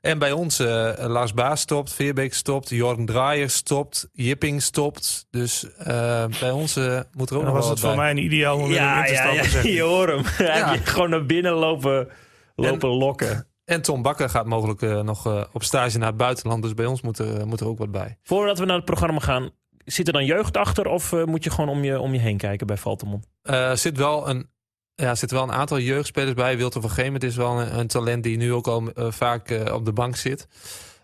[0.00, 5.26] En bij ons, eh, Lars Baas stopt, Veerbeek stopt, Jorgen Draaier stopt, Jipping stopt.
[5.30, 8.18] Dus eh, bij ons eh, moet er ook nog dan was het voor mij een
[8.24, 9.44] ideaal moment om in te stappen.
[9.50, 9.80] zeg je ik.
[9.80, 10.22] hoort hem.
[10.46, 10.68] Hij Ja.
[10.70, 12.08] heeft je gewoon naar binnen lopen,
[12.54, 13.46] lopen lokken.
[13.64, 16.62] En Tom Bakker gaat mogelijk eh, nog eh, op stage naar het buitenland.
[16.62, 18.18] Dus bij ons moet er, moet er ook wat bij.
[18.22, 19.50] Voordat we naar het programma gaan,
[19.84, 22.36] zit er dan jeugd achter of eh, moet je gewoon om je, om je heen
[22.36, 23.26] kijken bij Valtemont?
[23.42, 24.52] Eh, Er zit wel een...
[24.94, 26.56] Ja, er zitten wel een aantal jeugdspelers bij.
[26.56, 29.74] Wilton van Geemt is wel een, een talent die nu ook al eh, vaak eh,
[29.74, 30.48] op de bank zit.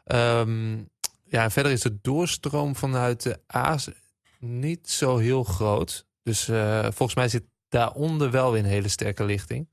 [0.05, 0.77] Ehm,
[1.25, 3.91] ja, en verder is de doorstroom vanuit de A's
[4.39, 6.07] niet zo heel groot.
[6.23, 9.69] Dus eh, volgens mij zit daaronder wel weer een hele sterke lichting.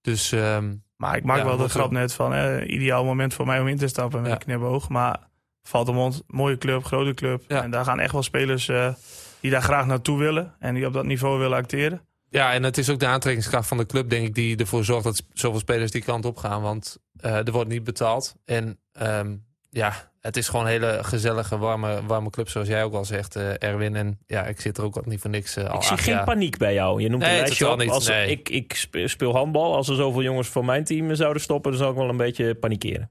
[0.00, 3.46] Dus ehm, Maar ik maak Ja, wel de grap net van, eh, ideaal moment voor
[3.46, 4.36] mij om in te stappen met Ja.
[4.36, 4.88] knipoog.
[4.88, 5.18] Maar
[5.62, 7.44] Valtemont, mooie club, grote club.
[7.48, 7.62] Ja.
[7.62, 8.92] En daar gaan echt wel spelers eh,
[9.40, 10.54] die daar graag naartoe willen.
[10.58, 12.00] En die op dat niveau willen acteren.
[12.28, 15.04] ja, en het is ook de aantrekkingskracht van de club, denk ik, die ervoor zorgt
[15.04, 16.62] dat zoveel spelers die kant op gaan.
[16.62, 18.34] Want eh, er wordt niet betaald.
[18.44, 19.36] En ehm,
[19.70, 23.36] ja, het is gewoon een hele gezellige, warme, warme club, zoals jij ook al zegt,
[23.36, 23.96] eh, Erwin.
[23.96, 26.24] En ja, ik zit er ook niet voor niks eh, al Ik zie geen jaar.
[26.24, 27.02] paniek bij jou.
[27.02, 27.78] Je noemt Nee, een totaal op.
[27.78, 28.30] niet, Als nee.
[28.30, 29.74] ik, ik spe- speel handbal.
[29.74, 32.54] Als er zoveel jongens van mijn team zouden stoppen, dan zou ik wel een beetje
[32.54, 33.10] panikeren.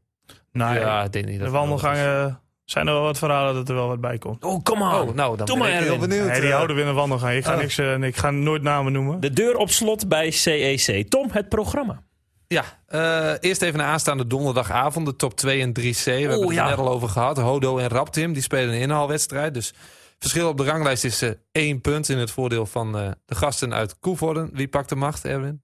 [0.51, 3.53] Nou ja, ja, ik denk niet dat de het wandelgangen zijn er wel wat verhalen
[3.53, 4.43] dat er wel wat bij komt.
[4.43, 6.09] Oh, kom Oh, nou, dan Doe ben maar, ik heel Erwin.
[6.09, 6.28] benieuwd.
[6.28, 6.55] Nee, die eh.
[6.55, 7.36] houden we in de wandelgang.
[7.36, 7.59] Ik ga, Oh.
[7.59, 9.20] niks, eh, ik ga nooit namen noemen.
[9.20, 11.09] De deur op slot bij CEC.
[11.09, 12.03] Tom, het programma.
[12.48, 16.04] Ja, eh, eerst even naar aanstaande donderdagavond, de top 2 en 3C.
[16.04, 16.64] We hebben het ja.
[16.64, 17.38] er net al over gehad.
[17.38, 19.54] Hodo en Raptim, die spelen een inhaalwedstrijd.
[19.54, 19.74] Dus
[20.20, 23.74] verschil op de ranglijst is eh, één punt in het voordeel van eh, de gasten
[23.74, 24.50] uit Koevoorden.
[24.54, 25.64] Wie pakt de macht, Erwin?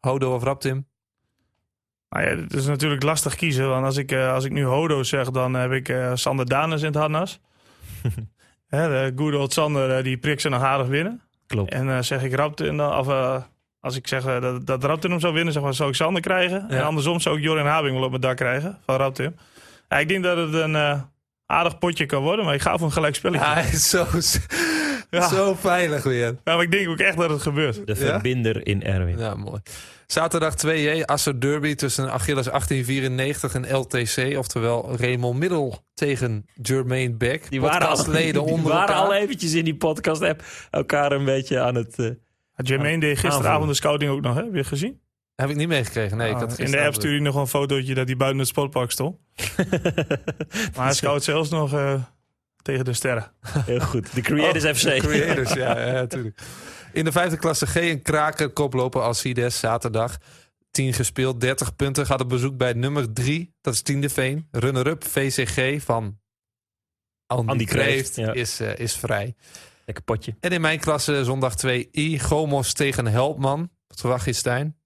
[0.00, 0.86] Hodo of Raptim?
[2.08, 3.68] Nou ja, het is natuurlijk lastig kiezen.
[3.68, 6.80] Want als ik, eh, als ik nu Hodo zeg, dan heb ik eh, Sander Danes
[6.80, 7.40] in het harnas.
[8.68, 11.28] Hè, de old Sander, die prikt ze nog aardig binnen.
[11.48, 11.72] Klopt.
[11.72, 13.42] En eh, zeg ik Raptin, dan, of eh,
[13.80, 16.66] als ik zeg eh, dat, dat hem zou winnen, zeg maar, zou ik Sander krijgen.
[16.68, 16.76] Ja.
[16.76, 19.36] En andersom zou ik Jorin Habing wel op mijn dak krijgen van Raptin.
[19.88, 21.00] Ja, ik denk dat het een eh,
[21.46, 23.46] aardig potje kan worden, maar ik ga voor een gelijk spelletje.
[23.46, 23.62] Ja, Ja.
[23.62, 24.06] hij is zo,
[25.10, 25.28] Ja.
[25.28, 26.36] zo veilig weer.
[26.44, 27.74] maar ik denk ook echt dat het gebeurt.
[27.86, 27.94] De Ja?
[27.94, 29.18] verbinder in Erwin.
[29.18, 29.60] Ja, mooi.
[30.06, 34.38] Zaterdag 2J, Assen Derby tussen Achilles 1894 en LTC.
[34.38, 37.50] Oftewel Raymond Middel tegen Jermaine Beck.
[37.50, 41.24] Die waren, al, Podcastleden die onder waren al eventjes in die podcast app elkaar een
[41.24, 41.98] beetje aan het...
[41.98, 42.10] eh,
[42.66, 44.42] Jermaine deed gisteravond de scouting ook nog, hè?
[44.44, 45.00] heb je gezien?
[45.34, 46.16] Heb ik niet meegekregen.
[46.16, 48.16] Nee, ik Ah, had in de gisteren app stuurde hij nog een fotootje dat hij
[48.16, 49.16] buiten het sportpark stond.
[50.76, 52.02] Maar hij scout zelfs nog eh,
[52.62, 53.32] tegen de sterren.
[53.48, 54.14] Heel goed.
[54.14, 54.98] De Creators Oh, FC.
[54.98, 56.40] Creators, ja, ja, natuurlijk.
[56.92, 60.18] In de vijfde klasse G een kraker koploper Alcides zaterdag.
[60.70, 62.06] 10 gespeeld, 30 punten.
[62.06, 64.48] Gaat op bezoek bij nummer 3, dat is Tiende Veen.
[64.50, 66.18] Runner-up VCG van
[67.26, 68.32] Andy, Andy Kreeft, Kreeft, ja.
[68.32, 69.34] is, eh, is vrij.
[69.88, 70.36] Lekker potje.
[70.40, 73.70] En in mijn klasse zondag 2i, Gomos tegen Helpman.
[73.86, 74.76] Wat verwacht je, Stijn?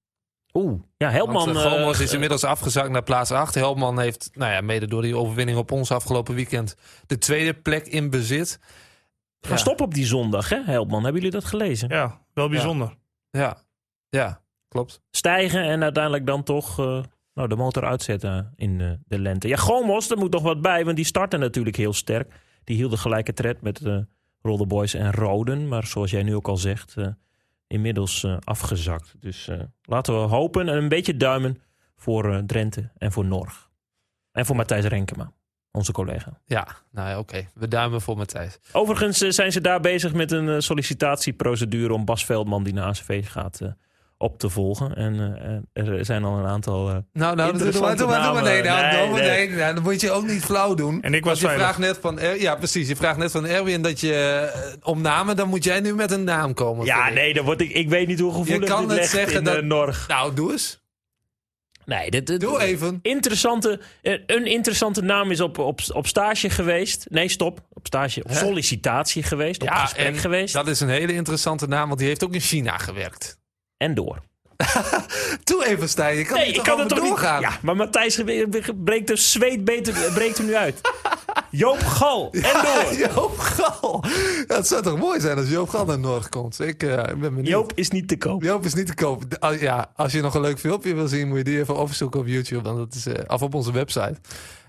[0.53, 0.80] Oeh.
[0.96, 1.44] Ja, Helpman...
[1.44, 3.55] Want, eh, Gomos eh, is inmiddels afgezakt naar plaats 8.
[3.55, 6.76] Helpman heeft, nou ja, mede door die overwinning op ons afgelopen weekend...
[7.07, 8.59] de tweede plek in bezit.
[9.40, 9.57] Ja.
[9.57, 11.03] stoppen op die zondag, hè, Helpman?
[11.03, 11.88] Hebben jullie dat gelezen?
[11.88, 12.96] Ja, wel bijzonder.
[13.30, 13.57] Ja,
[14.09, 15.00] ja klopt.
[15.11, 17.03] Stijgen en uiteindelijk dan toch eh,
[17.34, 19.48] nou, de motor uitzetten in eh, de lente.
[19.48, 22.32] Ja, Gomos, er moet nog wat bij, want die starten natuurlijk heel sterk.
[22.64, 23.98] Die hielden gelijke tred met eh
[24.43, 25.68] Rolde Boys en Roden.
[25.68, 27.07] Maar zoals jij nu ook al zegt, eh,
[27.66, 29.14] inmiddels eh, afgezakt.
[29.20, 31.62] Dus eh, laten we hopen en een beetje duimen
[31.97, 33.70] voor Drenthe en voor Norg.
[34.32, 35.32] En voor Matthijs Renkema,
[35.70, 36.40] onze collega.
[36.45, 37.49] Ja, nou ja, oké.
[37.55, 38.59] We duimen voor Matthijs.
[38.72, 43.61] Overigens zijn ze daar bezig met een sollicitatieprocedure om Bas Veldman, die naar ACV gaat,
[44.22, 44.94] op te volgen.
[44.94, 45.38] En
[45.72, 46.88] eh, er zijn al een aantal.
[46.88, 48.42] eh, Nou, nou, doe maar, doe maar, doe maar.
[48.42, 51.02] Nee, nou, Nee, nee, nou, dan moet je ook niet flauw doen.
[51.02, 53.82] En ik was je vraagt net van, Er- ja precies, je vraagt net van Erwin
[53.82, 56.86] dat je eh, om namen, dan moet jij nu met een naam komen.
[56.86, 59.44] ja, nee, dan word ik, ik weet niet hoe gevoelig kan dit het zeggen in
[59.44, 60.08] dat- eh, Norg.
[60.08, 60.80] Nou, doe eens.
[61.84, 62.98] Nee, dit, dit- Doe even.
[63.02, 67.06] Interessante, eh, een interessante naam is op, op, op stage geweest.
[67.10, 67.60] Nee, stop.
[67.72, 69.62] Op stage, op sollicitatie geweest.
[69.62, 70.54] Op gesprek en geweest.
[70.54, 73.40] dat is een hele interessante naam, want die heeft ook in China gewerkt.
[73.83, 74.18] En door.
[75.45, 76.16] Doe even, Stijn.
[76.16, 77.09] Je kan Nee, niet ik kan het over toch niet.
[77.09, 77.41] doorgaan.
[77.41, 78.22] Ja, maar Matthijs
[78.85, 80.80] breekt de zweet beter, breekt er nu uit.
[81.51, 82.30] Joop Gal.
[82.33, 82.95] En door.
[83.14, 84.05] Joop Gal.
[84.49, 86.61] Ja, het zou toch mooi zijn als Joop Gal naar Noord komt.
[86.61, 87.47] Ik eh, ben benieuwd.
[87.47, 88.43] Joop is niet te koop.
[88.43, 89.30] Joop is niet te koop.
[89.30, 91.76] De- al- Ja, als je nog een leuk filmpje wil zien, moet je die even
[91.76, 92.62] opzoeken op YouTube.
[92.62, 94.16] Want dat is eh, af op onze website.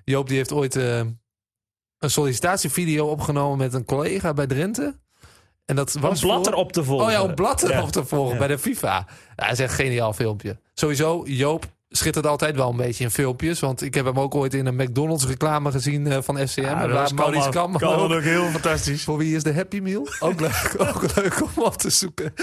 [0.03, 4.95] Joop die heeft ooit eh, een sollicitatievideo opgenomen met een collega bij Drenthe.
[5.65, 7.05] En dat Om was Blatter voor- op te volgen.
[7.05, 7.81] Oh ja, om Blatter Ja.
[7.81, 8.37] op te volgen Ja.
[8.39, 9.07] bij de FIFA.
[9.35, 10.57] Ja, dat is echt een geniaal filmpje.
[10.73, 13.59] Sowieso, Joop schittert altijd wel een beetje in filmpjes.
[13.59, 16.61] Want ik heb hem ook ooit in een McDonald's reclame gezien eh, van FCM.
[16.61, 17.49] Ja, dat waar Maurice.
[17.49, 19.03] Kamman Kalman ook- ook heel fantastisch.
[19.03, 20.07] voor wie is de Happy Meal?
[20.19, 22.33] Ook leuk, ook leuk om op te zoeken.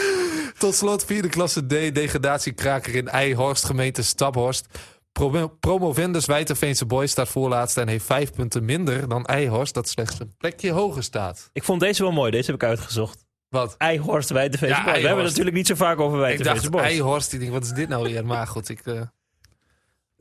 [0.58, 4.66] Tot slot, vierde klasse D, degradatiekraker in Eijhorst, gemeente Staphorst.
[5.12, 10.20] Pro Promovendus Wijterveense Boys staat voorlaatste en heeft vijf punten minder dan Eijhorst, dat slechts
[10.20, 11.50] een plekje hoger staat.
[11.52, 12.30] Ik vond deze wel mooi.
[12.30, 13.24] Deze heb ik uitgezocht.
[13.48, 13.74] Wat?
[13.76, 14.84] Eihorst Wijtenfeest Ja, Boys.
[14.84, 15.36] We hebben Eihorst.
[15.36, 16.84] het natuurlijk niet zo vaak over Ik Wijtenfeest dacht Boys.
[16.84, 18.26] Eijhorst, ik denk, wat is dit nou weer?
[18.26, 19.02] Maar goed, ik, eh,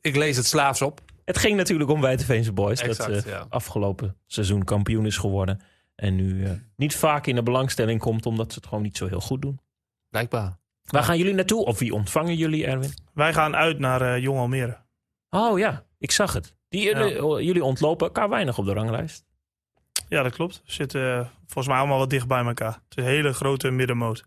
[0.02, 1.02] ik lees het slaafs op.
[1.26, 2.82] Het ging natuurlijk om Wijtenveense Boys.
[2.82, 3.46] Exact, dat ja.
[3.50, 5.62] afgelopen seizoen kampioen is geworden.
[5.96, 9.08] En nu eh, niet vaak in de belangstelling komt, omdat ze het gewoon niet zo
[9.08, 9.60] heel goed doen.
[10.10, 10.59] Blijkbaar.
[10.92, 11.66] Waar gaan jullie naartoe?
[11.66, 12.94] Of wie ontvangen jullie, Erwin?
[13.14, 14.78] Wij gaan uit naar eh Jong Almere.
[15.30, 16.56] Oh ja, ik zag het.
[16.70, 19.26] Die, jullie, jullie ontlopen elkaar weinig op de ranglijst.
[20.08, 20.62] Ja, dat klopt.
[20.66, 22.74] We zitten eh, volgens mij allemaal wat dicht bij elkaar.
[22.74, 24.24] Het is een hele grote middenmoot.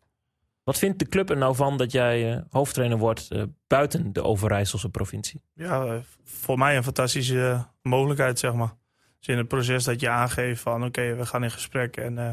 [0.65, 4.23] Wat vindt de club er nou van dat jij eh, hoofdtrainer wordt eh, buiten de
[4.23, 5.43] Overijsselse provincie?
[5.55, 5.95] Ja, eh,
[6.25, 8.75] voor mij een fantastische eh, mogelijkheid, zeg maar.
[9.19, 12.31] Dus in het proces dat je aangeeft van oké, we gaan in gesprek en eh,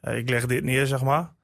[0.00, 1.34] eh, ik leg dit neer, zeg maar.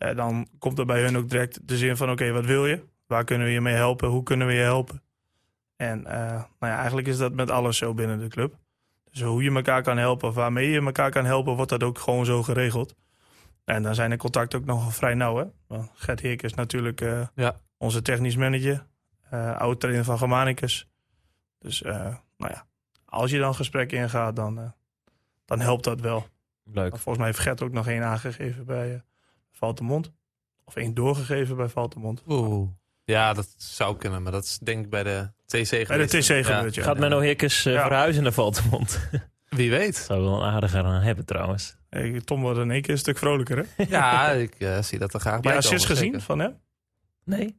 [0.00, 2.84] Eh, dan komt er bij hun ook direct de zin van oké, wat wil je?
[3.06, 4.08] Waar kunnen we je mee helpen?
[4.08, 5.02] Hoe kunnen we je helpen?
[5.76, 8.54] En eh, nou ja, eigenlijk is dat met alles zo binnen de club.
[9.10, 11.98] Dus hoe je elkaar kan helpen of waarmee je elkaar kan helpen, wordt dat ook
[11.98, 12.94] gewoon zo geregeld.
[13.64, 15.36] En dan zijn de contacten ook nog vrij nauw.
[15.36, 15.44] Hè?
[15.66, 17.56] Want Gert Heek is natuurlijk eh, Ja.
[17.76, 18.86] onze technisch manager,
[19.58, 20.88] oud trainer van Germanicus.
[21.58, 22.66] Dus nou ja,
[23.04, 24.74] als je dan gesprek ingaat, dan,
[25.44, 26.26] dan helpt dat wel.
[26.64, 26.90] Leuk.
[26.90, 29.00] Volgens mij heeft Gert ook nog één aangegeven bij uh,
[29.60, 30.12] Valtemont.
[30.64, 32.22] Of één doorgegeven bij Valtemont.
[32.28, 32.68] Oeh.
[33.04, 35.88] Ja, dat zou kunnen, maar dat is denk ik bij de TC geweest.
[35.88, 36.42] Bij de TC Ja.
[36.42, 36.82] gebeurt, ja.
[36.82, 37.82] Gaat Menno Hikkes eh, Ja.
[37.82, 39.08] verhuizen naar Valtemont?
[39.48, 39.96] Wie weet.
[39.96, 41.76] Zou wel een aardiger aan hebben trouwens.
[41.88, 43.84] Hey, Tom wordt in één keer een stuk vrolijker, hè?
[43.88, 46.20] Ja, ik eh, zie dat er graag Heb bij je assist gezien zeker.
[46.20, 46.60] van hem?
[47.24, 47.58] Nee?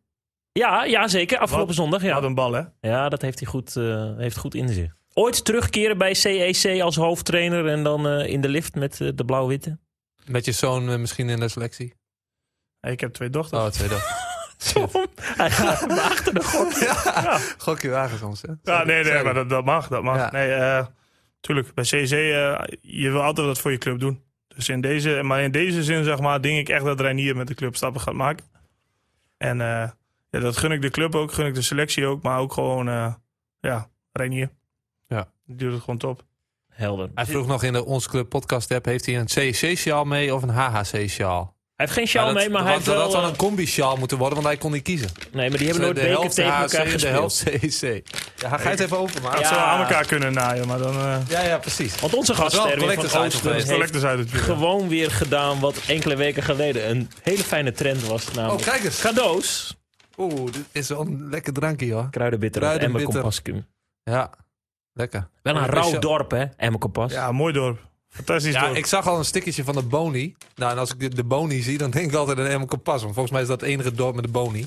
[0.52, 1.38] Ja, ja zeker.
[1.38, 1.76] Afgelopen Wat?
[1.76, 2.02] zondag.
[2.02, 2.22] Wat Ja.
[2.22, 2.62] een bal, hè?
[2.82, 4.96] ja, dat heeft hij goed, eh, heeft goed in zich.
[5.14, 9.80] Ooit terugkeren bij CEC als hoofdtrainer en dan eh, in de lift met de blauw-witte?
[10.26, 11.94] Met je zoon eh, misschien in de selectie.
[12.82, 13.62] Ik heb twee dochters.
[13.62, 14.00] Oh, tweede.
[14.74, 16.72] Tom, hij gaat hem achter de gok.
[16.74, 18.42] ja, gokje wagen soms.
[18.42, 18.54] Hè?
[18.64, 19.24] Ja, nee, nee, sorry.
[19.24, 19.88] maar dat, dat mag.
[19.88, 20.18] Dat mag.
[20.18, 20.32] Ja.
[20.32, 20.86] Nee, eh,
[21.40, 21.74] tuurlijk.
[21.74, 24.24] Bij CC, eh, je wil altijd wat voor je club doen.
[24.48, 27.48] Dus in deze, maar in deze zin, zeg maar, denk ik echt dat Reinier met
[27.48, 28.46] de club stappen gaat maken.
[29.38, 29.96] En ja,
[30.30, 32.86] dat gun ik de club ook, gun ik de selectie ook, maar ook gewoon,
[33.60, 34.50] ja, Reinier.
[35.08, 35.32] Ja.
[35.46, 36.24] Die doet het gewoon top.
[36.72, 37.10] Helder.
[37.16, 40.42] Hij vroeg nog in de Ons Club podcast app, heeft hij een CC-sjaal mee of
[40.44, 41.60] een HHC-sjaal?
[41.76, 43.06] Hij heeft geen sjaal Ja, dat- mee, maar dat hij had- heeft wel...
[43.06, 45.10] Dat had eh, een combi-sjaal moeten worden, want hij kon niet kiezen.
[45.32, 47.44] nee, maar die hebben nooit de beker helft tegen elkaar en de helft.
[47.44, 47.82] CC.
[48.38, 49.42] Ja, ga je het even openmaken?
[49.42, 49.56] Dat Ja.
[49.56, 52.00] zou aan elkaar kunnen naaien, maar dan uh, Ja, ja, precies.
[52.00, 54.40] Want onze gast Erwin van Oosten heeft vuur.
[54.42, 58.28] gewoon weer gedaan wat enkele weken geleden een hele fijne trend was.
[58.30, 59.02] Oh, Namelijk kijk eens.
[59.02, 59.76] cadeaus.
[60.18, 62.08] Oeh, dit is wel een lekker drankje, hoor.
[62.10, 63.14] Kruidenbitter Kruidenbitter.
[63.14, 63.66] Compascum.
[64.04, 64.32] Ja,
[64.94, 65.28] lekker.
[65.42, 66.44] Wel een rauw dorp, hè?
[66.58, 67.12] Emmer Kompas.
[67.12, 67.90] Ja, mooi dorp.
[68.10, 68.76] Fantastisch Ja, dorp.
[68.76, 70.36] ik zag al een stickertje van de Boni.
[70.56, 73.02] Nou, en als ik de, de Boni zie, dan denk ik altijd aan Emmer Kompas.
[73.02, 74.66] Want volgens mij is dat het enige dorp met de Boni.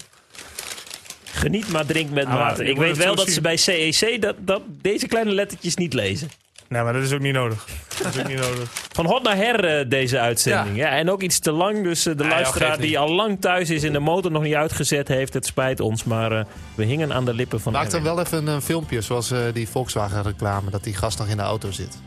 [1.24, 2.64] Geniet maar, drink met mate.
[2.64, 6.28] je Ik weet wel dat ze bij CEC dat, dat deze kleine lettertjes niet lezen.
[6.68, 7.66] Nee, maar dat is ook niet nodig.
[8.02, 8.70] Dat is ook niet nodig.
[8.92, 10.76] Van hot naar her eh, deze uitzending.
[10.76, 10.88] Ja.
[10.88, 11.82] en ook iets te lang.
[11.82, 12.80] Dus eh, de luisteraar niet.
[12.80, 16.04] die al lang thuis is en de motor nog niet uitgezet heeft, het spijt ons.
[16.04, 16.44] Maar eh,
[16.74, 19.68] we hingen aan de lippen van Maak dan wel even een filmpje, zoals eh, die
[19.68, 21.98] Volkswagen reclame, dat die gast nog in de auto zit.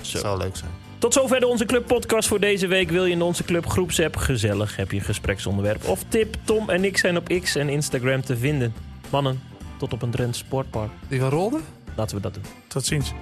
[0.00, 0.12] Zo.
[0.12, 0.70] Dat zou leuk zijn.
[0.98, 2.90] Tot zover de Onze Club podcast voor deze week.
[2.90, 4.76] Wil je in onze club groepsapp gezellig?
[4.76, 6.36] Heb je een gespreksonderwerp of tip?
[6.44, 8.74] Tom en ik zijn op X en Instagram te vinden.
[9.10, 9.42] Mannen,
[9.78, 10.90] tot op een Drents sportpark.
[11.08, 11.58] Die van Rolde?
[11.96, 12.44] Laten we dat doen.
[12.68, 13.12] Tot ziens.